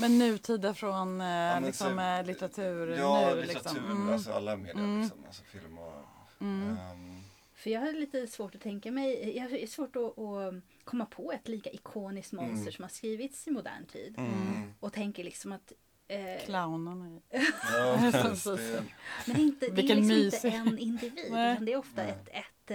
[0.00, 3.40] Men nutida från eh, men liksom, så- eh, litteratur Ja, nu?
[3.42, 3.90] litteratur, Liksom.
[3.90, 4.12] Mm.
[4.12, 5.00] alltså alla medier Mm.
[5.00, 6.04] liksom, alltså film och
[6.40, 6.76] Mm.
[6.78, 7.22] ehm,
[7.54, 11.32] För jag har lite svårt att tänka mig, jag har svårt att, att komma på
[11.32, 12.72] ett lika ikoniskt monster Mm.
[12.72, 14.14] som har skrivits i modern tid.
[14.18, 14.74] Mm.
[14.80, 15.72] Och tänker liksom att
[16.08, 17.08] eh, Clownerna.
[17.08, 17.22] i-
[17.72, 18.12] Ja, Men
[19.26, 22.10] det är, inte, det är liksom inte en individ, utan det är ofta Nej.
[22.10, 22.70] ett, ett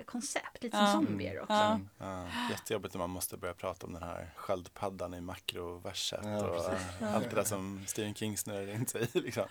[0.00, 0.86] eh, koncept, lite Ja.
[0.92, 1.52] som zombier också.
[1.52, 1.80] Ja.
[1.98, 6.54] Ja, jättejobbigt när man måste börja prata om den här sköldpaddan i makroverset Ja, och
[6.56, 7.02] precis.
[7.02, 9.20] allt det där som Stephen King snurrar in sig i.
[9.20, 9.44] Liksom.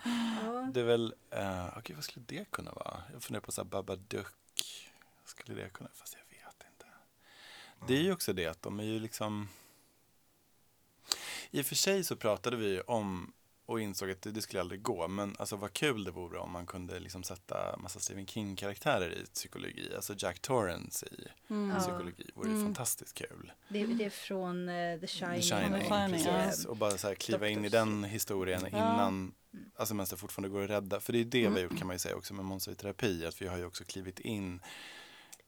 [0.44, 0.70] Ja.
[0.74, 3.02] Det är väl, uh, okej vad skulle det kunna vara?
[3.12, 4.26] Jag funderar på så här Babadook.
[5.24, 6.86] Skulle det kunna, fast jag vet inte.
[7.88, 9.48] Det är ju också det att de är ju liksom
[11.54, 13.32] I och för sig så pratade vi om
[13.66, 15.08] och insåg att det, det skulle aldrig gå.
[15.08, 19.26] Men alltså vad kul det vore om man kunde liksom sätta massa Stephen King-karaktärer i
[19.34, 19.92] psykologi.
[19.96, 21.70] Alltså Jack Torrance i Mm.
[21.70, 21.80] Ja.
[21.80, 22.64] psykologi vore Mm.
[22.64, 23.52] fantastiskt kul.
[23.68, 25.40] Det, det är från eh, The Shining.
[25.40, 26.64] The Shining, The Shining, precis.
[26.64, 26.70] ja.
[26.70, 28.68] Och bara så här kliva in i den historien Ja.
[28.68, 29.34] innan,
[29.76, 31.00] alltså medan det fortfarande går att rädda.
[31.00, 32.74] För det är det vi har gjort kan man ju säga också med monster i
[32.74, 34.60] terapi, att vi har ju också klivit in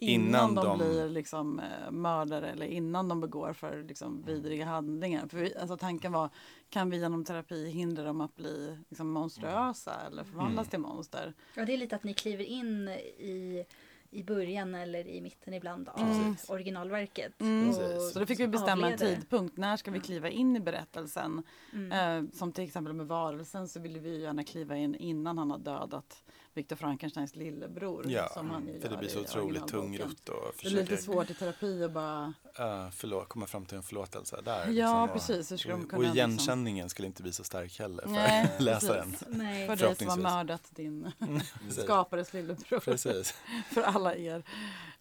[0.09, 4.64] Innan, Innan de, de- blir liksom, eh, mördare eller innan de begår för liksom, vidriga
[4.64, 5.26] handlingar.
[5.28, 6.30] För vi, alltså, tanken var,
[6.70, 10.70] kan vi genom terapi hindra dem att bli liksom, monstruösa eller förvandlas Mm.
[10.70, 11.34] till monster?
[11.57, 13.64] Ja, det är lite att ni kliver in i,
[14.11, 16.50] i början eller i mitten ibland av Precis.
[16.50, 17.40] originalverket.
[17.40, 17.72] Mm.
[18.12, 19.57] Så då fick vi bestämma en tidpunkt.
[19.57, 21.42] När ska vi kliva in i berättelsen?
[21.72, 21.92] Mm.
[22.26, 25.59] Eh, som till exempel med varelsen så ville vi gärna kliva in innan han har
[25.59, 26.24] dödat
[26.55, 28.11] Viktor Frankensteins lillebror.
[28.11, 31.30] Ja, som han ju för det blir så otroligt tungrott och Det blir lite svårt
[31.30, 32.26] i terapi att bara,
[32.61, 34.68] uh, förlåt, komma fram till en förlåtelse där.
[34.70, 35.09] ja liksom.
[35.18, 38.02] precis, hur ska de Och, kunna och liksom- igenkänningen skulle inte bli så stark heller
[38.02, 39.16] för Nej, läsaren.
[39.28, 39.66] Nej.
[39.68, 41.12] För dig som har mördat din
[41.66, 41.84] Precis.
[41.84, 42.80] skapares lillebror.
[42.80, 43.34] Precis.
[43.70, 44.42] För alla er.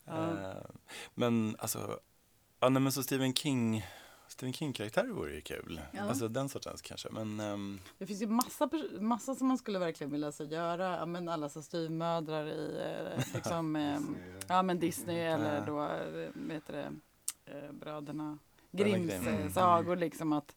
[0.06, 0.30] Ja.
[0.32, 0.58] Eh,
[1.14, 2.00] men alltså,
[2.60, 3.86] ja, nej, men så Stephen King
[4.34, 5.82] Stephen King-karaktärer vore ju kul.
[5.92, 6.02] Ja.
[6.02, 7.10] Alltså den sortens kanske.
[7.12, 8.70] Men ehm, Det finns ju massa,
[9.00, 10.98] massa som man skulle verkligen vilja så göra.
[10.98, 12.82] Ja, men alla så styvmödrar i
[13.18, 14.00] eh, liksom, eh,
[14.48, 15.64] ja, men Disney eller Ja.
[15.66, 16.92] då, eh, heter det,
[17.54, 18.38] eh, bröderna
[18.72, 19.28] Grimms Grimm.
[19.28, 19.52] Mm.
[19.54, 19.96] sagor.
[19.96, 20.56] Liksom att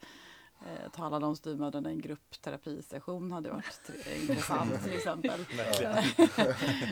[0.61, 5.41] eh, tala de styvmödrarna i en gruppterapisession hade varit tre- intressant till exempel.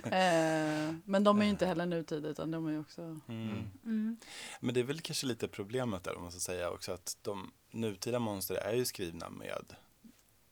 [0.04, 3.70] Eh, men de är ju inte heller nutida utan de är ju också Mm.
[3.84, 4.16] Mm.
[4.60, 7.52] Men det är väl kanske lite problemet där om man ska säga också att de
[7.70, 9.74] nutida monster är ju skrivna med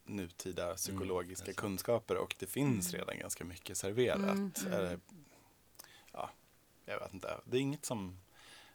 [0.05, 1.59] nutida psykologiska exakt.
[1.61, 4.19] kunskaper och det finns redan ganska mycket serverat.
[4.19, 4.73] Mm, mm.
[4.73, 4.99] Eller,
[6.13, 6.31] ja,
[6.85, 7.41] jag vet inte.
[7.45, 8.19] Det är inget som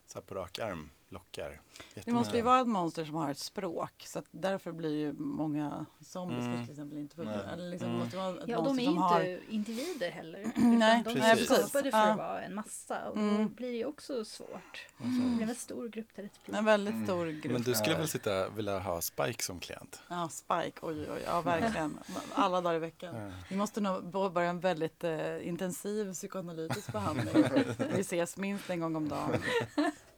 [0.08, 1.62] så här på rak arm lockar.
[2.06, 4.04] Det måste ju vara ett monster som har ett språk.
[4.08, 6.64] Så att därför blir ju många zombies Mm.
[6.64, 7.24] till exempel inte.
[7.24, 7.38] Nej.
[7.54, 8.00] Eller liksom, Mm.
[8.00, 9.40] det måste vara ett Ja, de monster är som inte har...
[9.54, 10.52] individer heller.
[10.56, 11.46] Nej, de nej, är precis.
[11.48, 12.12] skapade för Ja.
[12.12, 13.54] att vara en massa och då Mm.
[13.54, 14.88] blir det ju också svårt.
[14.98, 16.52] Alltså, Det blir en stor gruppterapi.
[16.54, 17.06] En väldigt Mm.
[17.06, 17.52] stor grupp.
[17.54, 20.02] Men du skulle väl sitta, vilja ha Spike som klient?
[20.10, 20.80] Ja, Spike.
[20.82, 22.00] Oj, oj, ja verkligen.
[22.34, 23.34] Alla dagar i veckan.
[23.50, 27.44] Vi måste nog bo- börja en väldigt eh, intensiv psykoanalytisk behandling.
[27.96, 29.42] Vi ses minst en gång om dagen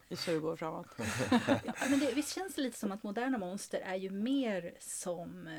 [0.09, 0.87] i 20 år framåt.
[1.65, 5.49] Ja, men det, visst känns det lite som att moderna monster är ju mer som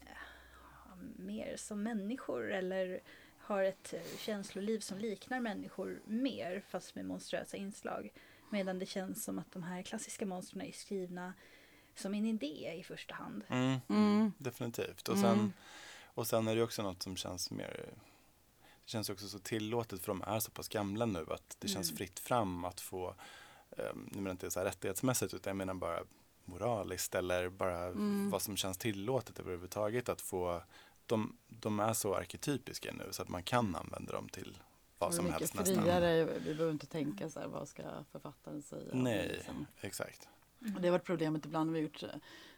[0.00, 3.00] ja, mer som människor eller
[3.38, 8.12] har ett känsloliv som liknar människor mer fast med monströsa inslag.
[8.50, 11.32] Medan det känns som att de här klassiska monstren är skrivna
[11.94, 13.42] som en idé i första hand.
[13.48, 14.32] Mm, Mm.
[14.38, 15.08] definitivt.
[15.08, 15.36] Och Mm.
[15.38, 15.52] sen,
[16.04, 17.84] och sen är det också något som känns mer
[18.84, 21.88] det känns också så tillåtet för de är så pass gamla nu att det känns
[21.90, 21.96] Mm.
[21.96, 23.14] fritt fram att få,
[23.76, 26.00] nu menar inte så här rättighetsmässigt utan jag menar bara
[26.44, 28.30] moraliskt eller bara Mm.
[28.30, 30.62] vad som känns tillåtet överhuvudtaget att få,
[31.06, 34.58] de, de är så arketypiska nu så att man kan använda dem till
[34.98, 35.82] vad som helst nästan.
[35.84, 36.24] friare.
[36.24, 38.90] Vi behöver inte tänka så här, vad ska författaren säga?
[38.92, 39.66] Nej, Liksom.
[39.80, 40.28] exakt.
[40.74, 42.08] Och det har varit problemet ibland när vi gjort eh,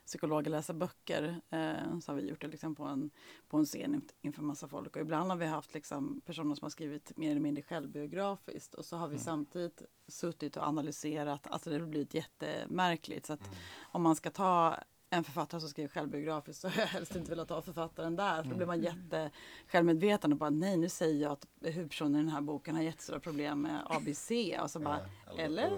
[0.06, 1.40] psykologer läsa böcker.
[1.50, 3.10] Eh, så har vi gjort det liksom på en,
[3.48, 4.96] på en scen in- inför massa folk.
[4.96, 8.74] Och ibland har vi haft liksom personer som har skrivit mer eller mindre självbiografiskt.
[8.74, 9.24] Och så har vi Mm.
[9.24, 11.46] samtidigt suttit och analyserat.
[11.46, 13.26] Alltså det har blivit jättemärkligt.
[13.26, 13.58] Så att Mm.
[13.82, 14.76] om man ska ta
[15.10, 18.42] en författare som skriver självbiografiskt så har jag helst inte velat ta författaren där.
[18.42, 19.30] För då blir man jätte
[19.68, 23.20] självmedveten och bara nej nu säger jag att huvudpersonen i den här boken har jättestora
[23.20, 24.30] problem med ABC.
[24.62, 25.00] Och så bara
[25.38, 25.70] eller?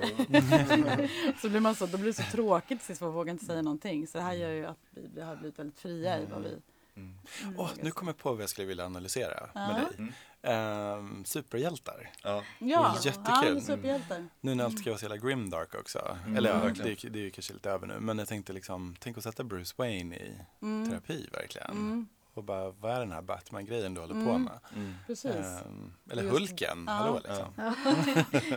[1.40, 4.06] så blir man så, då blir det så tråkigt sist, man vågar inte säga någonting.
[4.06, 6.48] Så det här gör ju att vi blir- har blivit väldigt fria i vad vi...
[6.96, 7.14] Mm.
[7.44, 7.54] Mm.
[7.58, 10.12] Åh, nu kommer jag på vad jag skulle vilja analysera med dig.
[10.42, 10.98] Mm.
[10.98, 12.10] Ehm, superhjältar.
[12.22, 13.54] Ja, Ja, Jättekul.
[13.54, 14.26] ja superhjältar.
[14.40, 16.16] Nu när allt ska vara så jävla grimdark också.
[16.24, 18.00] Mm, Eller ja, det, är- det är ju kanske lite över nu.
[18.00, 20.90] Men jag tänkte liksom, tänk att sätta Bruce Wayne i Mm.
[20.90, 21.70] terapi verkligen.
[21.70, 24.42] Mm, Och bara, vad är den här Batman-grejen du håller på Mm.
[24.42, 24.58] med?
[24.74, 24.94] mm.
[25.06, 25.34] precis.
[25.34, 26.92] Ehm, eller Just- Hulken, ja.
[26.92, 27.46] hallå liksom.
[27.56, 27.74] Ja.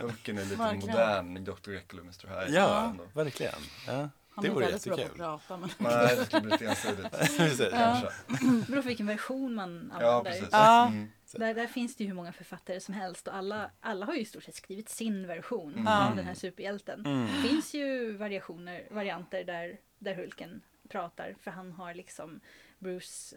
[0.00, 1.70] Hulken är lite modern Dr.
[1.72, 2.26] Jekyll och Mr.
[2.40, 2.58] Hyde.
[2.58, 3.60] Ja, verkligen.
[3.86, 5.18] Ja, Han det är vore väldigt bra på att jättekul.
[5.24, 5.56] prata.
[5.56, 5.68] Men...
[5.78, 7.10] Nej, det skulle bli lite ensidigt.
[7.12, 7.68] Precis.
[7.70, 8.08] Kanske.
[8.26, 10.30] Det beror på vilken version man Ja, använder.
[10.30, 10.48] precis.
[10.52, 10.86] Ja.
[10.86, 11.10] Mm.
[11.32, 14.20] Där, där finns det ju hur många författare som helst och alla, alla har ju
[14.20, 15.86] i stort sett skrivit sin version Mm.
[15.86, 17.06] av den här superhjälten.
[17.06, 17.26] Mm.
[17.26, 22.40] Det finns ju variationer, varianter där, där Hulken pratar för han har liksom
[22.78, 23.36] Bruce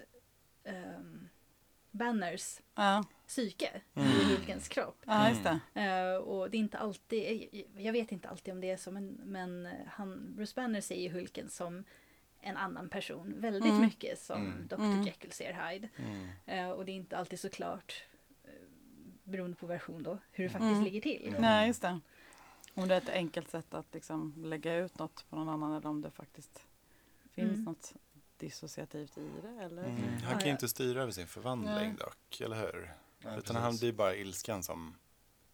[0.63, 1.29] ehm,
[1.95, 4.07] Banners Ja, psyke Mm.
[4.09, 4.97] i Hulkens kropp.
[5.05, 5.81] ja, just det.
[5.81, 9.07] Eh, och det är inte alltid, jag vet inte alltid om det är så men,
[9.23, 11.83] men han, Bruce Banner ser ju Hulken som
[12.41, 13.81] en annan person väldigt Mm.
[13.81, 14.67] mycket som Mm.
[14.67, 14.75] Dr.
[14.75, 15.03] Mm.
[15.03, 15.89] Jekyll ser Hyde.
[15.97, 16.27] Mm.
[16.45, 18.03] Eh, och det är inte alltid så klart
[18.43, 18.49] eh,
[19.23, 20.83] beroende på version då, hur det faktiskt Mm.
[20.83, 21.35] ligger till.
[21.39, 21.99] Nej, just det.
[22.73, 25.89] Om det är ett enkelt sätt att liksom lägga ut något på någon annan eller
[25.89, 26.65] om det faktiskt
[27.31, 27.63] finns Mm.
[27.63, 27.93] något
[28.37, 29.63] dissociativt i det.
[29.63, 29.83] Eller?
[29.83, 30.21] Mm.
[30.23, 31.95] Han kan ju inte styra över sin förvandling Nej.
[31.99, 32.93] dock, eller hur?
[33.19, 33.55] Ja, Utan precis.
[33.57, 34.95] han blir bara ilskan som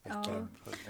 [0.03, 0.23] Ja.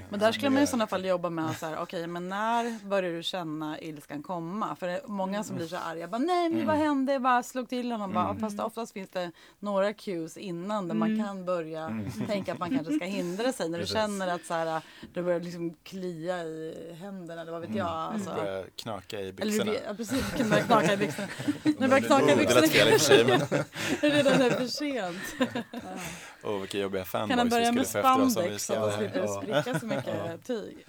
[0.10, 3.12] Men där skulle man i sådana fall jobba med så här, okej men när börjar
[3.14, 4.76] du känna ilskan komma?
[4.76, 6.88] För det är många som blir så arga, bara nej men vad Mm.
[6.88, 8.14] hände, jag bara slog till honom.
[8.14, 8.40] Bara, Mm.
[8.40, 11.26] fast oftast finns det några cues innan där man Mm.
[11.28, 12.12] kan börja Mm.
[12.28, 13.70] tänka att man kanske ska hindra sig.
[13.70, 13.96] När du Precis.
[13.98, 14.82] känner att så här,
[15.14, 17.80] det börjar liksom klia i händerna eller vad vet Mm.
[17.80, 17.88] jag.
[17.88, 18.34] Alltså.
[18.36, 19.66] Börjar knaka i Eller byxorna.
[19.66, 21.28] du vet, ja, precis, det kan börja knaka i byxorna.
[21.80, 23.64] När börjar knaka i oh, det lät fel i och för sig, men byxorna
[24.02, 25.18] är det redan är för sent.
[26.44, 28.60] åh vilka jobbiga Kan han fanboys vi börja med skulle få efter oss om vi
[28.60, 29.01] spandex så ska...
[29.10, 29.42] slipper Ja.
[29.62, 30.86] spricka så mycket tyg.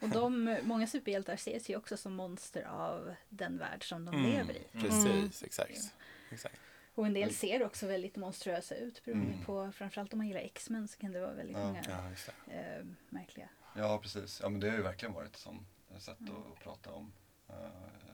[0.00, 4.30] Och de, många superhjältar ses ju också som monster av den värld som de Mm.
[4.30, 4.80] lever i.
[4.80, 5.94] Precis, exakt.
[6.30, 6.56] exakt.
[6.94, 7.34] Och en del Mm.
[7.34, 9.44] ser också väldigt monstruösa ut beroende Mm.
[9.44, 11.64] på, framförallt om man gillar X-Men så kan det vara väldigt Ja.
[11.66, 13.48] många Ja, eh, märkliga.
[13.76, 14.40] Ja, precis.
[14.42, 15.66] Ja, men det har ju verkligen varit som
[15.98, 16.32] sätt Mm.
[16.36, 17.12] att, att prata om.
[17.48, 17.54] eh,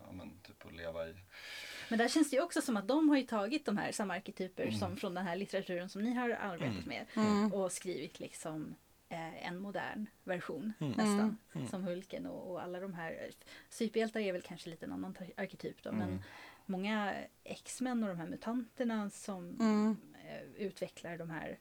[0.06, 1.14] ja, men typ att leva i.
[1.88, 4.14] Men där känns det ju också som att de har ju tagit de här samma
[4.14, 4.78] arketyper Mm.
[4.78, 6.84] som från den här litteraturen som ni har arbetat Mm.
[6.88, 7.52] med Mm.
[7.52, 8.74] och skrivit liksom
[9.08, 10.92] eh, en modern version Mm.
[10.92, 11.38] nästan.
[11.54, 11.68] Mm.
[11.68, 13.30] Som Hulken och, och alla de här.
[13.68, 15.92] Superhjältar är väl kanske lite en annan arketyp då.
[15.92, 16.18] Men Mm.
[16.66, 19.96] många X-Men och de här mutanterna som Mm.
[20.28, 21.58] eh, utvecklar de här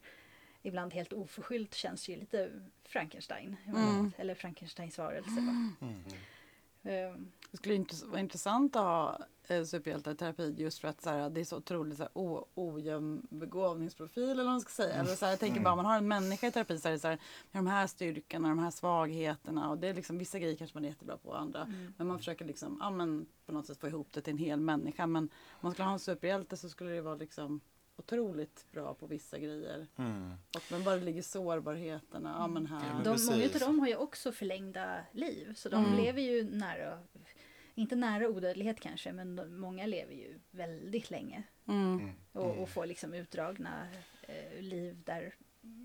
[0.62, 2.50] ibland helt oförskyllt känns ju lite
[2.84, 3.56] Frankenstein.
[3.66, 4.12] Mm.
[4.18, 5.30] Eller Frankensteins varelse.
[5.40, 5.72] va?
[5.80, 6.04] Mm.
[6.82, 7.16] Eh,
[7.50, 9.18] Det skulle inte vara intressant att ha
[9.50, 13.26] eh, superhjälteterapi just för att så här, det är så otroligt så här, o, ojämn
[13.30, 14.94] begåvningsprofil eller vad man ska säga.
[14.94, 16.92] Eller så här, jag tänker bara om man har en människa i terapi så är
[16.92, 17.18] det så här,
[17.52, 20.84] med de här styrkorna, de här svagheterna och det är liksom vissa grejer kanske man
[20.84, 21.62] är jättebra på och andra.
[21.62, 21.94] mm.
[21.96, 24.60] Men man försöker liksom, ja men på något sätt få ihop det till en hel
[24.60, 25.06] människa.
[25.06, 27.60] Men om man skulle ha en superhjälte så skulle det vara liksom
[27.98, 29.86] otroligt bra på vissa grejer.
[29.96, 30.32] Mm.
[30.56, 32.86] Och men bara ligger sårbarheterna, ja men här.
[32.88, 35.54] Ja, men De, många av dem har ju också förlängda liv.
[35.54, 35.96] Så de Mm.
[35.96, 36.98] lever ju nära,
[37.76, 41.42] inte nära odödlighet kanske, men de, många lever ju väldigt länge.
[41.68, 41.98] Mm.
[41.98, 42.14] Mm.
[42.32, 42.58] Och, Mm.
[42.58, 43.88] och får liksom utdragna
[44.22, 45.34] eh, liv där,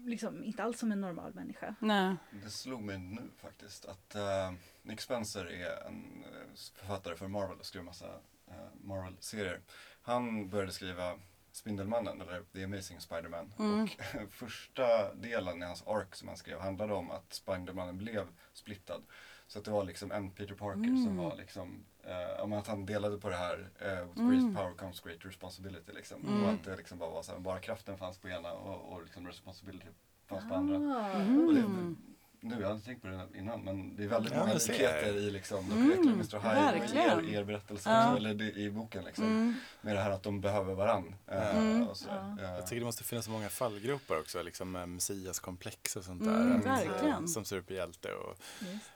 [0.06, 1.76] liksom inte alls som en normal människa.
[1.80, 2.16] Nej.
[2.44, 7.60] Det slog mig nu faktiskt att eh, Nick Spencer är en eh, författare för Marvel
[7.60, 8.10] och skriver massa
[8.48, 9.60] eh, Marvel-serier.
[10.02, 11.20] Han började skriva
[11.52, 13.54] Spindelmannen, eller The Amazing Spider-Man.
[13.60, 13.84] Mm.
[13.84, 13.90] Och
[14.34, 19.04] första delen i hans ark som han skrev handlade om att Spidermannen blev splittad.
[19.52, 21.18] Så att det var liksom en Peter Parker som Mm.
[21.18, 24.32] var liksom, eh, om att han delade på det här, eh, with Mm.
[24.32, 26.22] great power comes great responsibility liksom.
[26.28, 26.44] Mm.
[26.44, 29.04] Och att det liksom bara var så här, bara kraften fanns på ena och, och
[29.04, 29.88] liksom responsibility
[30.26, 30.76] fanns på andra.
[30.96, 31.48] Ah, Mm.
[31.48, 31.96] Och det,
[32.44, 35.16] nu, jag hade inte tänkt på det innan, men det är väldigt Ja, många likheter
[35.18, 36.40] i liksom, de Mm, Mr.
[36.40, 38.06] Hyde och er, er berättelse, Ja.
[38.08, 39.26] också, eller det, i boken liksom.
[39.26, 39.56] Mm.
[39.82, 41.16] Med det här att de behöver varann.
[41.28, 41.88] eh, Mm.
[41.88, 42.36] och sådär.
[42.40, 42.44] Ja.
[42.44, 46.24] Eh, Jag tycker det måste finnas så många fallgropar också, liksom med Messias-komplex och sånt
[46.24, 46.36] där.
[46.42, 47.28] Mm, Att, eh, verkligen.
[47.28, 48.38] Som superhjälte och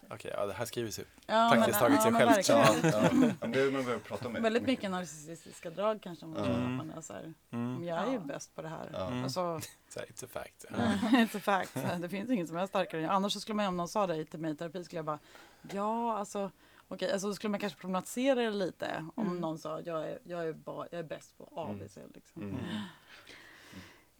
[0.10, 2.50] okej, ja, det här skriver sig Ja, Praktiskt taget sig självt.
[2.50, 2.90] ja, ja.
[3.48, 4.30] Det är man behöver prata.
[4.30, 6.26] Väldigt mycket narcissistiska drag kanske.
[6.26, 6.76] Om man, Mm.
[6.76, 8.20] man är så här, mm, jag är ju Ja.
[8.20, 8.90] bäst på det här.
[8.94, 9.08] Ja.
[9.08, 9.30] Mm.
[9.30, 10.66] Så, så här, it's a fact.
[11.12, 12.02] It's a fact.
[12.02, 13.14] Det finns inget som är starkare än jag.
[13.16, 15.20] Annars så skulle man, om någon sa det till mig i terapi, skulle jag bara,
[15.72, 16.52] ja alltså,
[16.88, 19.06] okej, alltså då skulle man kanske problematisera det lite.
[19.16, 19.40] Om Mm.
[19.40, 21.98] någon sa, jag är, jag är, ba, jag är bäst på ABC.
[22.14, 22.42] Liksom.
[22.42, 22.56] Mm.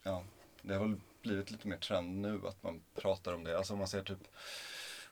[0.04, 0.24] Ja,
[0.62, 3.58] det har väl blivit lite mer trend nu att man pratar om det.
[3.58, 4.28] Alltså om man ser typ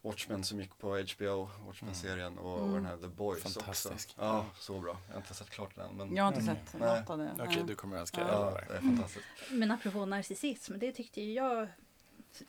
[0.01, 4.09] Watchmen som gick på HBO, Watchmen-serien och, och den här The Boys Fantastisk.
[4.09, 4.21] också.
[4.25, 4.97] Ja, så bra.
[5.07, 6.55] Jag har inte sett klart den men Jag har inte Mm.
[6.65, 6.99] sett Nej.
[6.99, 7.31] något av det.
[7.33, 7.63] Okej, Nej.
[7.67, 8.27] du kommer älska Ja.
[8.27, 8.33] det.
[8.33, 8.65] ja, där.
[8.69, 9.25] det är fantastiskt.
[9.51, 11.67] Men apropå narcissism, det tyckte jag,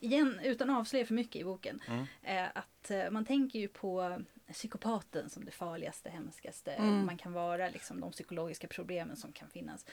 [0.00, 2.04] igen utan att avslöja för mycket i boken, Mm.
[2.22, 4.22] eh, att eh, man tänker ju på
[4.52, 7.06] psykopaten som det farligaste, hemskaste Mm.
[7.06, 9.86] man kan vara, liksom de psykologiska problemen som kan finnas.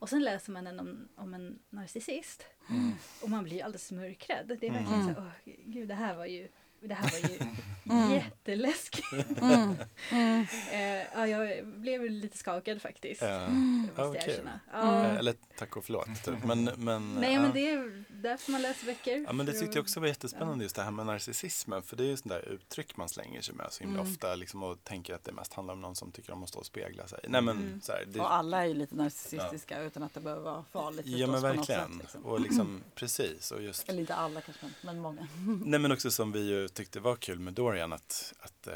[0.00, 2.92] Och sen läser man en om, om en narcissist Mm.
[3.22, 4.46] och man blir alldeles mörkrädd.
[4.60, 4.74] Det är Mm.
[4.84, 5.14] verkligen Mm.
[5.14, 6.48] så åh gud det här var ju
[6.80, 7.38] det här var ju
[7.90, 8.12] Mm.
[8.12, 9.40] jätteläskigt.
[9.42, 9.74] Mm.
[10.12, 10.46] Mm.
[10.72, 13.22] Eh, ja, jag blev lite skakad faktiskt.
[13.22, 13.28] Ja.
[13.38, 14.60] Det måste Ja, jag erkänna.
[14.72, 15.04] Ja.
[15.04, 16.24] Eh, Eller tack och förlåt.
[16.24, 16.44] Typ.
[16.44, 17.42] Men, men, Nej ja.
[17.42, 19.24] men det är därför man läser böcker.
[19.26, 21.82] Ja men det tyckte jag också var jättespännande just det här med narcissismen.
[21.82, 24.12] För det är ju sånt där uttryck man slänger sig med så himla Mm.
[24.12, 26.58] ofta liksom, och tänker att det mest handlar om någon som tycker om att stå
[26.58, 27.20] och spegla sig.
[27.28, 27.80] Nej men Mm.
[27.80, 31.06] så här, det, Och alla är ju lite narcissistiska utan att det behöver vara farligt
[31.06, 31.66] Ja men verkligen.
[31.90, 32.24] sätt, liksom.
[32.26, 35.28] Och liksom precis och just Eller inte alla kanske, men- men många.
[35.64, 38.74] Nej men också som vi ju tyckte var kul med Dorian att, att eh,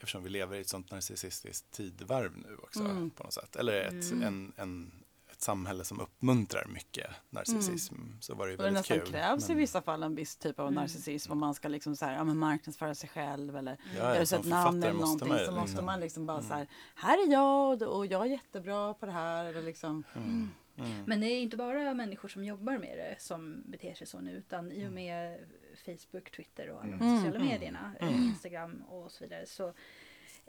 [0.00, 3.10] eftersom vi lever i ett sånt narcissistiskt tidvarv nu också Mm.
[3.10, 3.56] på något sätt.
[3.56, 4.22] Eller ett, Mm.
[4.22, 4.92] en, en,
[5.38, 7.94] ett samhälle som uppmuntrar mycket narcissism.
[8.20, 9.06] Så var det ju Och det väldigt nästan kul.
[9.12, 10.74] krävs i Men- vissa fall en viss typ av Mm.
[10.74, 14.14] narcissism om man ska liksom så här, ja, men marknadsföra sig själv eller Ja, göra
[14.16, 16.48] ja, ett namn eller måste någonting man så måste liksom- man liksom bara Mm.
[16.48, 20.04] så här, här är jag och, jag är jättebra på det här eller liksom.
[20.16, 20.50] Mm.
[20.76, 21.04] Mm.
[21.06, 24.30] Men det är inte bara människor som jobbar med det som beter sig så nu
[24.32, 24.94] utan i och Mm.
[24.94, 25.38] med
[25.84, 26.98] Facebook, Twitter och alla Mm.
[26.98, 27.48] de sociala Mm.
[27.48, 28.14] medierna, Mm.
[28.14, 29.72] Instagram och så vidare så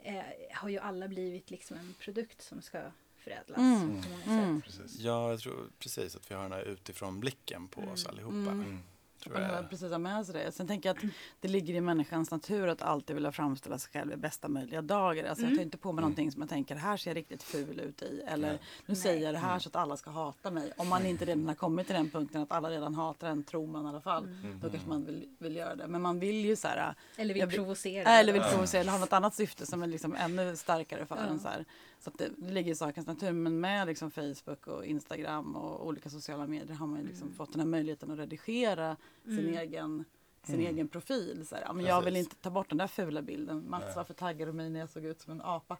[0.02, 0.22] eh,
[0.54, 2.82] har ju alla blivit liksom en produkt som ska
[3.20, 3.80] förädlas Mm.
[4.02, 4.60] på många Mm.
[4.62, 4.98] Precis.
[4.98, 8.10] Ja, jag tror precis att vi har den här utifrån blicken på oss Mm.
[8.14, 8.50] allihopa.
[8.52, 8.60] Mm.
[8.66, 8.78] Mm.
[9.22, 9.48] Tror jag.
[9.48, 10.52] behöver precis ha med sig det.
[10.52, 11.04] Sen tänker jag att
[11.40, 15.24] det ligger i människans natur att alltid vilja framställa sig själv i bästa möjliga dagar.
[15.24, 15.58] Alltså jag Mm.
[15.58, 18.22] tar inte på mig någonting som jag tänker här ser jag riktigt ful ut i.
[18.26, 18.58] Eller Nej.
[18.62, 18.96] nu Nej.
[18.96, 20.72] säger jag det här så att alla ska hata mig.
[20.76, 23.66] Om man inte redan har kommit till den punkten att alla redan hatar en tror
[23.66, 24.24] man i alla fall.
[24.24, 24.60] Mm.
[24.62, 25.86] Då kanske man vill, vill göra det.
[25.86, 28.08] Men man vill ju så här Eller vill Jag provocera.
[28.08, 31.22] eller vill provocera eller ha något annat syfte som är liksom ännu starkare för Ja.
[31.22, 31.38] en.
[31.40, 31.64] Så, här.
[32.00, 33.32] Så att det, det ligger i sakens natur.
[33.32, 37.36] Men med liksom Facebook och Instagram och olika sociala medier har man ju liksom Mm.
[37.36, 39.54] fått den här möjligheten att redigera sin Mm.
[39.58, 40.04] egen
[40.42, 40.66] sin Mm.
[40.66, 41.46] egen profil.
[41.48, 43.70] Så här, ja, men jag vill inte ta bort den där fula bilden.
[43.70, 43.92] Mats, Nej.
[43.96, 45.76] varför taggar du mig när jag såg ut som en apa?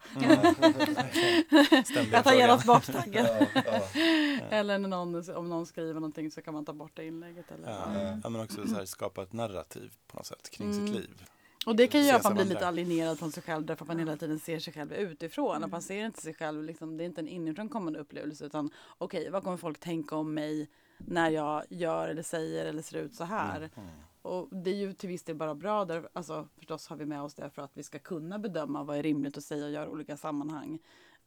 [2.13, 3.27] Jag tar genast bort taggen.
[3.27, 3.81] Ja, ja.
[4.51, 7.51] Eller när någon, om någon skriver någonting så kan man ta bort det inlägget.
[7.51, 8.21] Eller, Ja, Mm.
[8.25, 10.87] ja, men också så här, skapa ett narrativ på något sätt kring Mm.
[10.87, 11.25] sitt liv.
[11.67, 13.89] Och det kan ju göra att man blir lite alienerad från sig själv därför att
[13.89, 15.57] man hela tiden ser sig själv utifrån.
[15.57, 15.65] Mm.
[15.65, 18.71] Att man ser inte sig själv, liksom, det är inte en inifrån kommande upplevelse utan
[18.99, 23.15] okej, vad kommer folk tänka om mig när jag gör eller säger eller ser ut
[23.15, 23.71] så här?
[23.77, 23.89] Mm.
[24.23, 27.23] Och det är ju till viss del bara bra, där, alltså förstås har vi med
[27.23, 29.87] oss det för att vi ska kunna bedöma vad är rimligt att säga och göra
[29.87, 30.79] i olika sammanhang.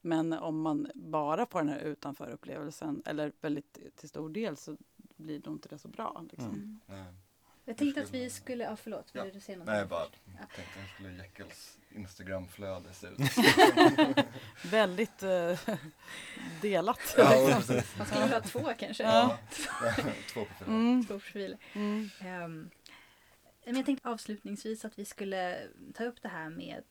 [0.01, 4.77] Men om man bara får den här utanför upplevelsen eller väldigt till stor del så
[5.15, 6.25] blir nog inte det så bra.
[6.31, 6.79] Liksom.
[6.87, 7.05] Mm.
[7.65, 9.25] Jag tänkte att vi skulle, ja förlåt, Ja.
[9.33, 9.67] du säga något?
[9.67, 10.05] Nej, bara
[10.55, 13.19] tänkte hur skulle Jeckels Instagramflöde se ut?
[14.71, 15.59] Väldigt eh,
[16.61, 17.15] delat.
[17.17, 17.97] ja, precis.
[17.97, 19.03] Man skulle ha två kanske?
[19.03, 19.37] Ja.
[20.33, 20.67] Två profiler.
[20.67, 21.57] Mm, Två profiler.
[23.65, 26.83] men jag tänkte avslutningsvis att vi skulle ta upp det här med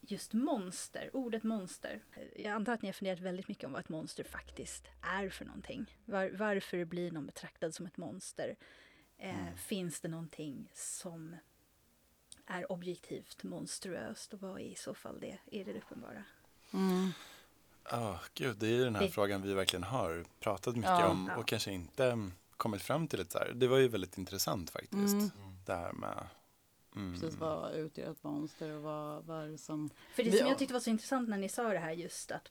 [0.00, 2.00] just monster, ordet monster.
[2.36, 5.44] Jag antar att ni har funderat väldigt mycket om vad ett monster faktiskt är för
[5.44, 5.96] någonting.
[6.04, 8.56] Var, varför blir någon betraktad som ett monster?
[9.22, 9.56] Eh, Mm.
[9.56, 11.36] Finns det någonting som
[12.46, 15.38] är objektivt monstruöst och vad är i så fall det?
[15.50, 16.24] Är det det uppenbara?
[16.72, 17.10] Mm.
[17.90, 21.08] Ja, gud, det är den här Det- frågan vi verkligen har pratat mycket Ja.
[21.08, 21.36] om Ja.
[21.36, 23.52] och kanske inte mm, kommit fram till ett så här.
[23.54, 24.94] Det var ju väldigt intressant faktiskt.
[25.14, 25.30] Mm.
[25.38, 25.56] Mm.
[25.66, 26.26] Det här med...
[26.96, 29.90] Mm, Precis, vad utgör ett monster och vad, vad är det som...
[30.14, 32.50] För det som jag tyckte var så intressant när ni sa det här just att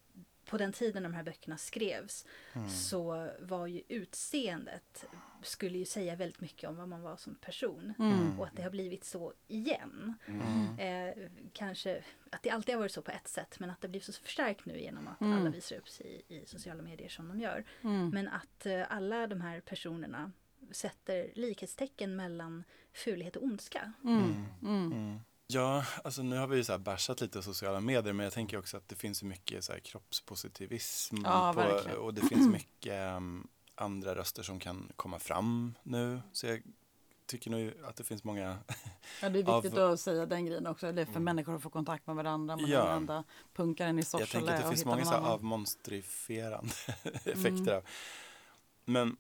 [0.50, 5.06] på den tiden de här böckerna skrevs mm, så var ju utseendet
[5.44, 7.94] skulle ju säga väldigt mycket om vad man var som person.
[8.00, 8.40] Mm.
[8.40, 10.14] Och att det har blivit så igen.
[10.28, 13.88] mm, Eh, kanske att det alltid har varit så på ett sätt men att det
[13.88, 15.38] blir så förstärkt nu genom att Mm.
[15.38, 17.64] alla visar upp sig i, i sociala medier som de gör.
[17.82, 18.10] Mm.
[18.10, 20.32] Men att eh, alla de här personerna
[20.72, 23.94] sätter likhetstecken mellan fulhet och ondska.
[24.04, 24.46] Mm.
[24.62, 25.20] Mm.
[25.54, 25.62] Mm.
[25.66, 28.58] Ja, alltså nu har vi ju så här bashat lite sociala medier men jag tänker
[28.58, 31.98] också att det finns mycket så här kroppspositivism Ja, verkligen.
[31.98, 36.22] och det finns mycket um, andra röster som kan komma fram nu.
[36.32, 36.62] Så jag
[37.26, 38.58] tycker nog att det finns många
[39.22, 40.92] Ja, det är viktigt Av- att säga den grejen också.
[40.92, 41.24] Det är för Mm.
[41.24, 42.56] människor att få kontakt med varandra.
[42.56, 42.80] Man Ja.
[42.82, 43.24] använda
[43.54, 46.74] punkaren i Jag Sorsele tänker att det finns många så här avmonstrifierande
[47.04, 47.16] Mm.
[47.40, 47.84] effekter av.
[48.86, 49.18] Men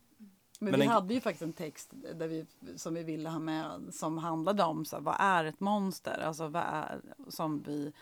[0.60, 2.46] Men, Men vi en- hade ju faktiskt en text där vi,
[2.76, 6.20] som vi ville ha med som handlade om så här, vad är ett monster?
[6.26, 7.94] Alltså vad är, som vi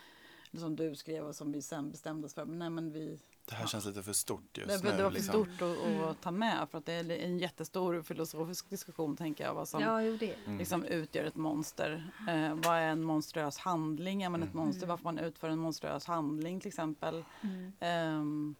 [0.58, 2.44] som du skrev och som vi sen bestämde oss för.
[2.44, 3.66] Men nej, men vi, det här Ja.
[3.68, 4.96] känns lite för stort just det, nu.
[4.96, 5.32] det var för liksom.
[5.32, 6.04] stort att, Mm.
[6.04, 9.54] att ta med för att det är en jättestor filosofisk diskussion tänker jag.
[9.54, 10.34] Vad som Ja, jo det.
[10.46, 10.58] Mm.
[10.58, 12.10] liksom utgör ett monster.
[12.28, 14.22] Eh, vad är en monströs handling?
[14.22, 14.64] Är man ett Mm.
[14.64, 14.82] monster?
[14.82, 14.88] Mm.
[14.88, 17.24] Varför man utför en monströs handling till exempel?
[17.42, 17.72] Mm.
[17.80, 18.54] Ehm,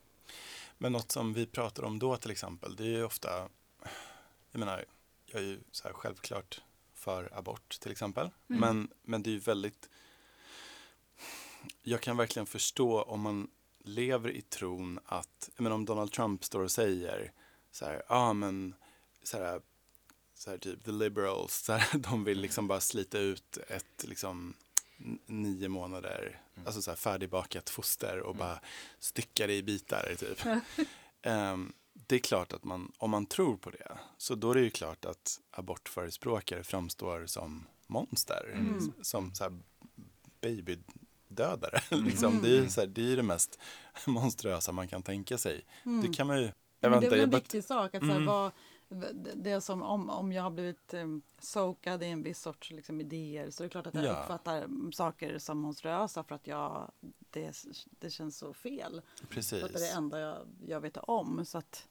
[0.78, 3.28] Men något som vi pratar om då till exempel, det är ju ofta,
[4.52, 4.84] jag menar,
[5.26, 6.60] jag är ju så här självklart
[6.94, 8.30] för abort till exempel.
[8.48, 8.60] Mm.
[8.60, 9.88] Men, men det är ju väldigt,
[11.82, 16.44] jag kan verkligen förstå om man lever i tron att, jag menar om Donald Trump
[16.44, 17.32] står och säger
[17.70, 18.74] så här, ja ah, men,
[19.22, 19.60] så här,
[20.34, 24.54] så här typ the liberals, så här, de vill liksom bara slita ut ett liksom
[25.26, 26.66] nio månader, Mm.
[26.66, 28.38] alltså så här färdigbakat foster och Mm.
[28.38, 28.60] bara
[28.98, 30.38] stycka det i bitar typ.
[31.22, 31.72] Ehm,
[32.06, 34.70] det är klart att man, om man tror på det, så då är det ju
[34.70, 38.50] klart att abortförespråkare framstår som monster.
[38.54, 38.92] Mm.
[39.02, 39.52] Som så här
[40.40, 41.80] babydödare.
[41.90, 42.04] Mm.
[42.04, 42.42] liksom.
[42.42, 43.58] det, är så här, det är det mest
[44.06, 45.66] monstruösa man kan tänka sig.
[45.84, 46.00] mm.
[46.02, 46.52] Det kan man ju...
[46.80, 48.26] Jag Men det är väl en viktig sak att så här, Mm.
[48.26, 48.52] vad,
[49.34, 53.50] det- som om, om jag har blivit um, sokad i en viss sorts liksom, idéer
[53.50, 54.20] så är det klart att jag Ja.
[54.22, 56.90] uppfattar saker som monstruösa för att jag,
[57.30, 59.02] det, det känns så fel.
[59.28, 59.60] Precis.
[59.60, 61.44] För att det är det enda jag, jag vet om.
[61.44, 61.88] Så att,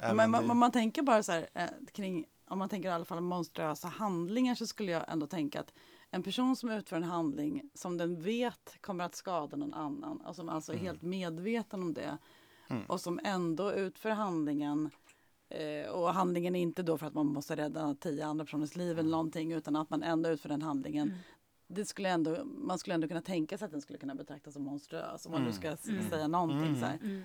[0.00, 2.88] Ja, men, men man, det- man tänker bara så här eh, kring, om man tänker
[2.88, 5.72] i alla fall monstruösa handlingar så skulle jag ändå tänka att
[6.10, 10.36] en person som utför en handling som den vet kommer att skada någon annan, och
[10.36, 10.86] som alltså är Mm.
[10.86, 12.18] helt medveten om det
[12.68, 12.82] Mm.
[12.86, 14.90] och som ändå utför handlingen
[15.48, 18.98] eh, och handlingen är inte då för att man måste rädda tio andra personers liv
[18.98, 21.08] eller någonting utan att man ändå utför den handlingen.
[21.08, 21.20] Mm.
[21.66, 24.62] Det skulle ändå, man skulle ändå kunna tänka sig att den skulle kunna betraktas som
[24.62, 25.76] monstruös om man nu Mm.
[25.78, 26.10] ska Mm.
[26.10, 26.80] säga någonting Mm.
[26.80, 26.98] så här.
[27.02, 27.22] Mm.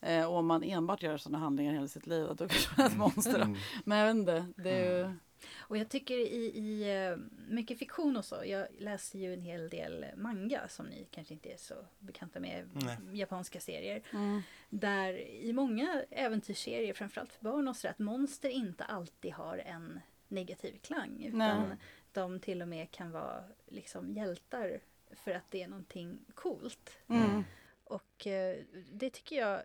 [0.00, 2.90] Eh, och om man enbart gör sådana handlingar hela sitt liv, då kanske man är
[2.90, 3.32] ett monster.
[3.38, 3.44] då.
[3.44, 3.56] Mm.
[3.84, 5.12] Men jag vet inte, det är ju...
[5.58, 7.16] Och jag tycker i, i eh,
[7.48, 11.52] mycket fiktion och så, jag läser ju en hel del manga som ni kanske inte
[11.52, 12.98] är så bekanta med, Nej.
[13.12, 14.02] japanska serier.
[14.12, 14.42] Mm.
[14.70, 20.00] Där i många äventyrsserier, framförallt för barn och så, att monster inte alltid har en
[20.28, 21.24] negativ klang.
[21.24, 21.76] Utan Nej.
[22.12, 24.80] de till och med kan vara liksom hjältar
[25.10, 26.98] för att det är någonting coolt.
[27.08, 27.44] Mm.
[27.84, 28.56] Och eh,
[28.92, 29.62] det tycker jag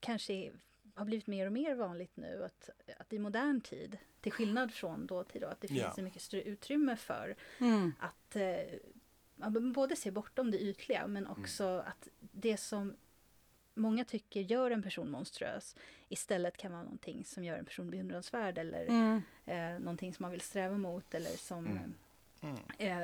[0.00, 0.52] kanske
[0.94, 5.06] har blivit mer och mer vanligt nu att, att i modern tid, till skillnad från
[5.06, 5.92] dåtid, då, att det finns Ja.
[5.92, 7.92] så mycket större utrymme för Mm.
[7.98, 8.78] att eh,
[9.36, 12.94] man både se bortom det ytliga men också att det som
[13.74, 15.76] många tycker gör en person monstruös
[16.08, 19.22] istället kan vara någonting som gör en person beundransvärd eller Mm.
[19.46, 21.94] eh, någonting som man vill sträva mot eller som, Mm.
[22.40, 22.58] Mm.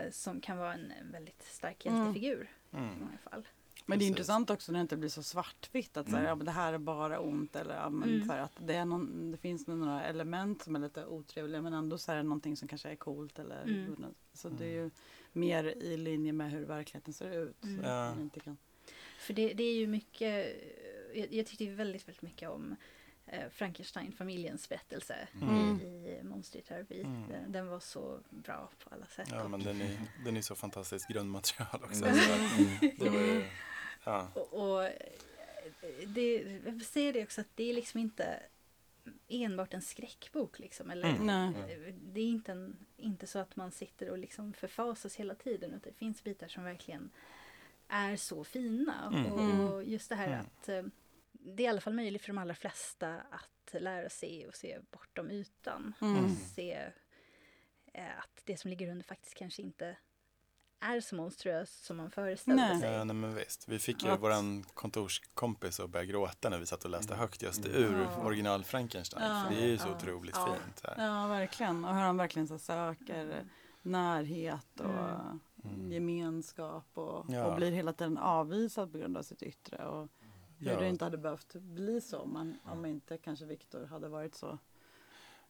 [0.05, 1.99] eh, som kan vara en, väldigt stark Mm.
[2.05, 2.99] hjältefigur i Mm.
[3.01, 3.47] många fall.
[3.89, 5.97] Men det är intressant också när det inte blir så svartvitt.
[5.97, 6.29] Att så här, Mm.
[6.29, 7.57] ja, men det här är bara ont.
[7.57, 8.27] Eller ja, men, Mm.
[8.27, 11.73] så här, att det, är någon, det finns några element som är lite otrevliga men
[11.75, 13.39] ändå så är det någonting som kanske är coolt.
[13.39, 14.15] Eller, Mm.
[14.33, 14.91] Så det är ju
[15.33, 17.65] mer i linje med hur verkligheten ser ut.
[17.65, 17.83] Mm.
[17.83, 18.13] Så Ja.
[18.21, 18.57] inte kan.
[19.19, 20.57] För det, det är ju mycket,
[21.15, 22.77] jag, jag tyckte väldigt, väldigt mycket om
[23.27, 25.81] eh, Frankenstein-familjens berättelse Mm.
[25.81, 27.01] i, i Monster i terapi.
[27.03, 27.29] Mm.
[27.29, 29.29] Den, den var så bra på alla sätt.
[29.33, 32.05] Ja, Och- men den är, den är så fantastiskt grundmaterial också.
[32.05, 32.19] Mm.
[32.19, 32.97] Så Mm.
[32.99, 33.45] det var ju,
[34.07, 34.29] ja.
[34.35, 34.93] Och, och eh,
[36.07, 38.43] det, jag säger det också att det är liksom inte
[39.29, 40.91] enbart en skräckbok liksom.
[40.91, 41.27] Eller, Mm.
[41.27, 41.73] Nej.
[41.89, 45.71] eh, Det är inte, en, inte så att man sitter och liksom förfasas hela tiden.
[45.71, 47.11] Utan det finns bitar som verkligen
[47.89, 49.13] är så fina.
[49.15, 49.33] Mm.
[49.33, 50.41] Och, och just det här Mm.
[50.41, 50.83] att eh,
[51.33, 54.79] det är i alla fall möjligt för de allra flesta att lära sig och se
[54.91, 55.95] bortom ytan.
[56.01, 56.25] Mm.
[56.25, 56.91] Och se
[57.93, 59.97] att det som ligger under faktiskt kanske inte
[60.81, 62.81] är så monstruöst som man föreställer Nej.
[62.81, 62.93] sig.
[62.93, 63.69] Ja, nej, men visst.
[63.69, 67.43] Vi fick ju Att- våran kontorskompis att börja gråta när vi satt och läste högt
[67.43, 67.77] just Mm.
[67.77, 68.25] ur Ja.
[68.25, 69.23] original Frankenstein.
[69.31, 69.47] Ja.
[69.51, 69.97] Det är ju så Ja.
[69.97, 70.47] otroligt Ja.
[70.65, 70.81] fint.
[70.85, 71.07] Här.
[71.07, 71.85] Ja, verkligen.
[71.85, 73.45] Och hur han verkligen så söker
[73.83, 75.93] närhet och Mm.
[75.93, 77.45] gemenskap och, Ja.
[77.47, 79.87] och blir hela tiden avvisad på grund av sitt yttre.
[79.87, 80.09] Och
[80.59, 80.81] hur Ja.
[80.81, 84.59] det inte hade behövt bli så om, om inte kanske Viktor hade varit så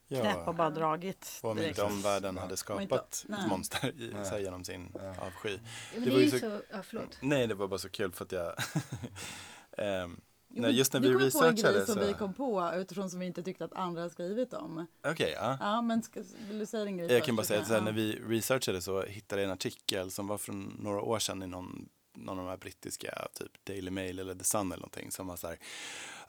[0.09, 0.21] Ja.
[0.21, 1.41] knäpp och bara dragit.
[1.43, 2.97] Och om inte omvärlden hade skapat inte-
[3.43, 4.25] ett monster i, Nej.
[4.25, 5.11] så här, genom sin Ja.
[5.27, 5.59] avsky.
[5.95, 6.61] Ja, Det var ju så- så...
[6.73, 7.19] Ja, förlåt.
[7.21, 8.55] Nej, det var bara så kul för att jag...
[9.79, 12.01] Ehm, Jo, nej, just när du vi kom på en researchade grej som så...
[12.07, 14.87] vi kom på utifrån som vi inte tyckte att andra har skrivit om.
[15.07, 15.57] Okej, ja.
[15.61, 17.75] Ja, men ska, vill du säga din grej Jag först, kan bara säga att så
[17.75, 21.43] här, när vi researchade så hittade jag en artikel som var från några år sedan
[21.43, 25.11] i någon, någon av de här brittiska, typ Daily Mail eller The Sun eller någonting
[25.11, 25.59] som var så här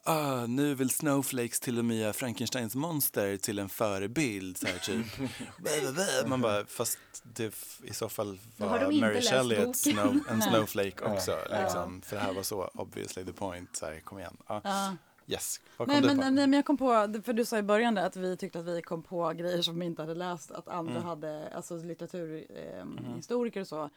[0.09, 4.57] Ah, nu vill Snowflakes till och med göra Frankensteins monster till en förebild.
[4.57, 5.05] Så här, typ.
[6.27, 7.53] Man bara, fast det
[7.83, 11.31] i så fall var Mary Shelley ett snow, en snowflake också.
[11.49, 11.61] Ja.
[11.63, 12.01] Liksom.
[12.01, 13.75] För det här var så obviously the point.
[13.75, 14.37] Så här, kom igen.
[14.47, 14.95] Ja.
[15.29, 16.23] Yes, vad kom Nej du men, på?
[16.23, 18.65] nej men jag kom på, för du sa i början där att vi tyckte att
[18.65, 21.03] vi kom på grejer som vi inte hade läst, att andra Mm.
[21.05, 23.15] hade, alltså litteraturhistoriker eh, Mhm.
[23.15, 23.89] historiker och så.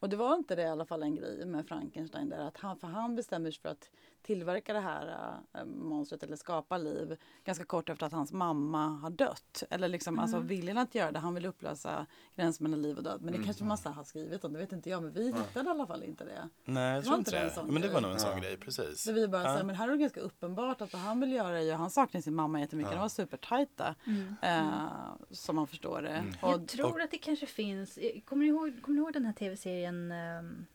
[0.00, 2.78] Och det var inte det i alla fall en grej med Frankenstein där, att han,
[2.78, 3.90] för han bestämmer sig för att
[4.28, 9.10] tillverka det här äh, monstret eller skapa liv ganska kort efter att hans mamma har
[9.10, 9.62] dött.
[9.70, 10.48] Eller liksom alltså Mm.
[10.48, 12.06] viljan att göra det, han vill upplösa
[12.36, 13.20] gränsen mellan liv och död.
[13.22, 13.44] Men det Mm.
[13.46, 16.02] kanske massa har skrivit om, det vet inte jag, men vi hittade i alla fall
[16.02, 16.48] inte det.
[16.64, 17.72] Nej, jag var tror inte det det.
[17.72, 18.38] Men det var nog en sån Ja.
[18.38, 19.02] grej, precis.
[19.02, 19.52] Så vi bara Ja.
[19.52, 22.20] säger, men här är det ganska uppenbart att vad han vill göra är han saknar
[22.20, 22.96] sin mamma jättemycket, Ja.
[22.96, 23.94] de var supertajta.
[24.06, 24.34] Mm.
[24.42, 26.08] Eh, som man förstår det.
[26.10, 26.34] Mm.
[26.42, 27.96] Och, Jag tror att det kanske finns...
[27.98, 30.66] eh, Kommer ni ihåg, kommer ni ihåg den här tv-serien ehm,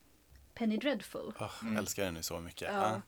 [0.54, 1.32] Penny Dreadful?
[1.40, 1.76] Oh, Mm.
[1.76, 2.68] Älskar den ju så mycket.
[2.72, 3.00] Ja.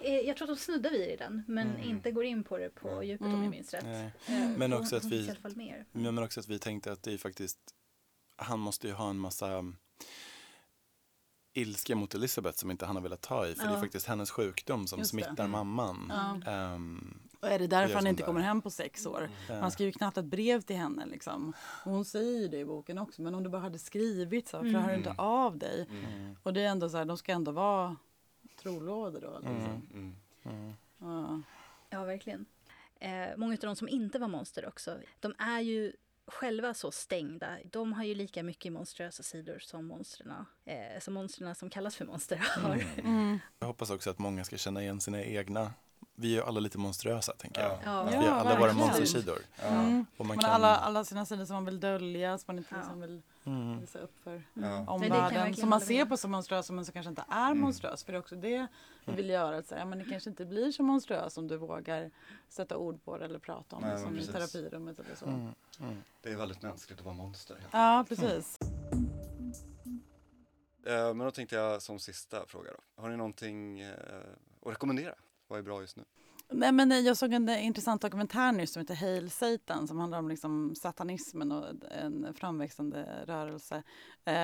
[0.00, 1.82] Eh, Jag tror att de snuddar vid i den, men Mm.
[1.90, 3.04] inte går in på det på Mm.
[3.08, 3.42] djupet om Mm.
[3.42, 3.84] jag minns rätt.
[4.28, 5.30] Eh, Men också att vi-.
[5.92, 7.58] Ja, men också att vi tänkte att det är faktiskt,
[8.36, 9.76] han måste ju ha en massa um,
[11.56, 13.54] ilska mot Elisabeth som inte han har velat ta i.
[13.54, 13.80] För det är Ja.
[13.80, 15.24] faktiskt hennes sjukdom som Just det.
[15.24, 16.12] smittar mamman.
[16.44, 16.50] ja.
[16.52, 18.26] Ehm, och är det därför han inte där.
[18.26, 19.30] kommer hem på sex år?
[19.48, 19.54] ja.
[19.60, 21.52] Han skriver knappt ett brev till henne liksom.
[21.84, 24.58] Och hon säger ju det i boken också, men om du bara hade skrivit så,
[24.58, 24.82] för Mm.
[24.82, 25.86] hör du inte av dig?
[25.90, 27.96] Mm, Och det är ändå så här, de ska ändå vara
[28.64, 29.32] trolovade då.
[29.38, 29.56] Liksom.
[29.56, 29.82] Mm.
[29.94, 30.14] Mm.
[30.44, 30.74] mm.
[30.98, 31.42] Ja.
[31.90, 32.46] Ja, verkligen.
[33.00, 35.92] Eh, många av de som inte var monster också, de är ju
[36.26, 37.58] själva så stängda.
[37.64, 40.32] De har ju lika mycket monströsa sidor som monstren,
[40.64, 42.84] eh, som monstren som kallas för monster har.
[42.98, 43.38] Mm.
[43.58, 45.72] Jag hoppas också att många ska känna igen sina egna.
[46.14, 47.78] Vi är ju alla lite monströsa, tänker jag.
[47.84, 48.04] Ja.
[48.04, 48.76] Vi har alla våra verkligen.
[48.76, 49.38] monstersidor.
[49.62, 49.66] Ja.
[49.66, 50.06] Mm.
[50.16, 50.50] Och man Man kan...
[50.50, 52.78] har alla, alla sina sidor som man vill dölja, som man inte Ja.
[52.80, 53.80] liksom vill Mm.
[53.80, 55.54] visa upp för jag omvärlden.
[55.56, 57.58] Som man ser på som monströsa men som kanske inte är Mm.
[57.60, 58.04] monströs.
[58.04, 58.66] För det är också det
[59.04, 59.56] vi vill göra.
[59.58, 62.10] Att säga, ja, men det kanske inte blir så monströs om du vågar
[62.48, 65.26] sätta ord på det eller prata om Nej, det som i terapirummet eller så.
[65.26, 65.48] Mm.
[65.80, 65.96] Mm.
[66.20, 67.56] Det är väldigt mänskligt att vara monster.
[67.70, 68.58] Ja, precis.
[70.86, 73.02] Eh, Men då tänkte jag som sista fråga då.
[73.02, 73.94] Har ni någonting eh,
[74.66, 75.14] att rekommendera?
[75.54, 76.04] Vad är bra just nu?
[76.48, 80.18] Nej, men jag såg en eh, intressant dokumentär nyss som heter Hail Satan som handlar
[80.18, 83.82] om liksom satanismen och en framväxande rörelse.
[84.24, 84.34] Eh,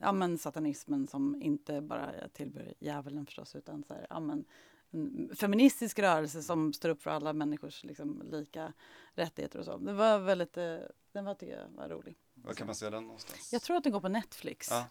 [0.00, 4.44] ja, men satanismen som inte bara tillber djävulen förstås utan så här, ja, men
[4.90, 8.72] en feministisk rörelse som står upp för alla människors liksom, lika
[9.14, 9.76] rättigheter och så.
[9.78, 10.76] Det var väldigt, eh,
[11.12, 12.16] den var, tycker jag var rolig.
[12.34, 13.52] Var kan man se den någonstans?
[13.52, 14.68] Jag tror att den går på Netflix.
[14.70, 14.84] Ja.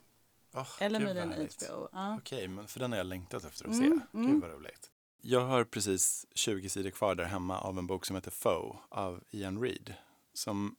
[0.55, 1.29] Åh, Eller möjligen.
[1.31, 1.87] HBO.
[1.91, 2.17] Ja.
[2.17, 4.17] Okej, men för den har jag längtat efter att Mm, se.
[4.17, 4.31] mm.
[4.31, 4.89] Gud vad roligt.
[5.25, 9.23] Jag har precis 20 sidor kvar där hemma av en bok som heter Foe av
[9.29, 9.93] Ian Reid.
[10.33, 10.75] Som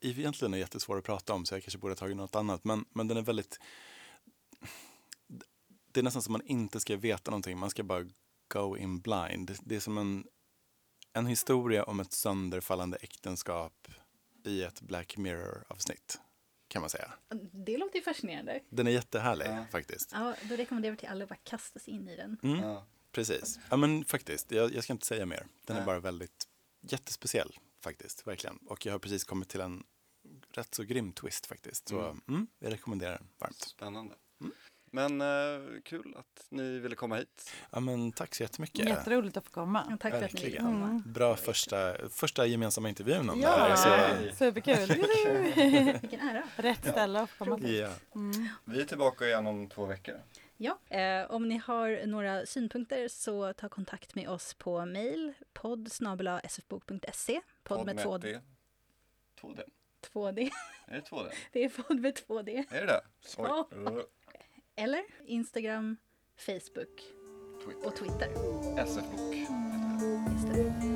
[0.00, 2.64] egentligen är jättesvår att prata om så jag kanske borde ha tagit något annat.
[2.64, 3.58] Men, men den är väldigt...
[5.92, 7.58] Det är nästan som man inte ska veta någonting.
[7.58, 8.06] Man ska bara
[8.48, 9.58] go in blind.
[9.62, 10.26] Det är som en,
[11.12, 13.88] en historia om ett sönderfallande äktenskap
[14.44, 16.20] i ett Black Mirror-avsnitt.
[16.68, 17.12] Kan man säga.
[17.52, 18.60] Det låter ju fascinerande.
[18.68, 19.64] Den är jättehärlig Ja.
[19.72, 20.10] faktiskt.
[20.12, 22.38] Ja, då rekommenderar vi till alla att bara kasta sig in i den.
[22.42, 22.62] Mm.
[22.62, 22.86] Ja.
[23.16, 23.58] Precis.
[23.70, 25.46] Ja men faktiskt, jag, jag ska inte säga mer.
[25.66, 25.86] Den är Nej.
[25.86, 26.44] bara väldigt
[26.80, 28.56] jättespeciell faktiskt, verkligen.
[28.56, 29.82] Och jag har precis kommit till en
[30.52, 31.88] rätt så grym twist faktiskt.
[31.88, 32.20] Så Mm.
[32.28, 32.46] mm.
[32.58, 33.56] jag rekommenderar den varmt.
[33.60, 34.14] Spännande.
[34.90, 37.50] Men eh, kul att ni ville komma hit.
[37.70, 38.88] Ja men tack så jättemycket.
[38.88, 39.96] Jätteroligt att få Ja, komma.
[40.00, 41.02] tack för att ni ville komma.
[41.06, 44.30] Bra första, första gemensamma intervjun om det Ja, här.
[44.30, 44.88] Så, superkul.
[46.00, 46.42] Vilken ära.
[46.56, 47.74] Rätt ställe att få komma till.
[47.74, 47.90] ja.
[48.14, 48.48] Mm.
[48.64, 50.14] Vi är tillbaka igen om två veckor.
[50.56, 55.92] Ja, eh, om ni har några synpunkter så ta kontakt med oss på mail podd
[56.48, 58.40] sfbok.se podd med två, D.
[59.40, 59.62] Två D.
[60.00, 60.50] två D.
[60.86, 61.30] Är det två D?
[61.52, 62.64] Det är podd med två D.
[62.70, 63.00] Är det det?
[63.36, 63.68] Ja.
[63.72, 64.04] Oj.
[64.76, 65.96] Eller Instagram,
[66.36, 67.02] Facebook
[67.64, 67.86] Twitter.
[67.86, 68.28] och Twitter.
[68.78, 69.34] SF-bok.
[70.32, 70.95] Just det.